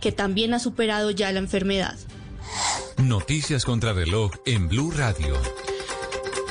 [0.01, 1.99] que también ha superado ya la enfermedad.
[2.99, 5.35] Noticias contra reloj en Blue Radio.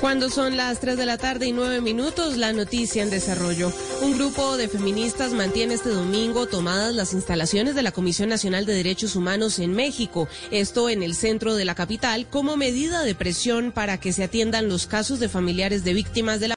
[0.01, 3.71] Cuando son las 3 de la tarde y 9 minutos, la noticia en desarrollo.
[4.01, 8.73] Un grupo de feministas mantiene este domingo tomadas las instalaciones de la Comisión Nacional de
[8.73, 13.71] Derechos Humanos en México, esto en el centro de la capital, como medida de presión
[13.71, 16.49] para que se atiendan los casos de familiares de víctimas de la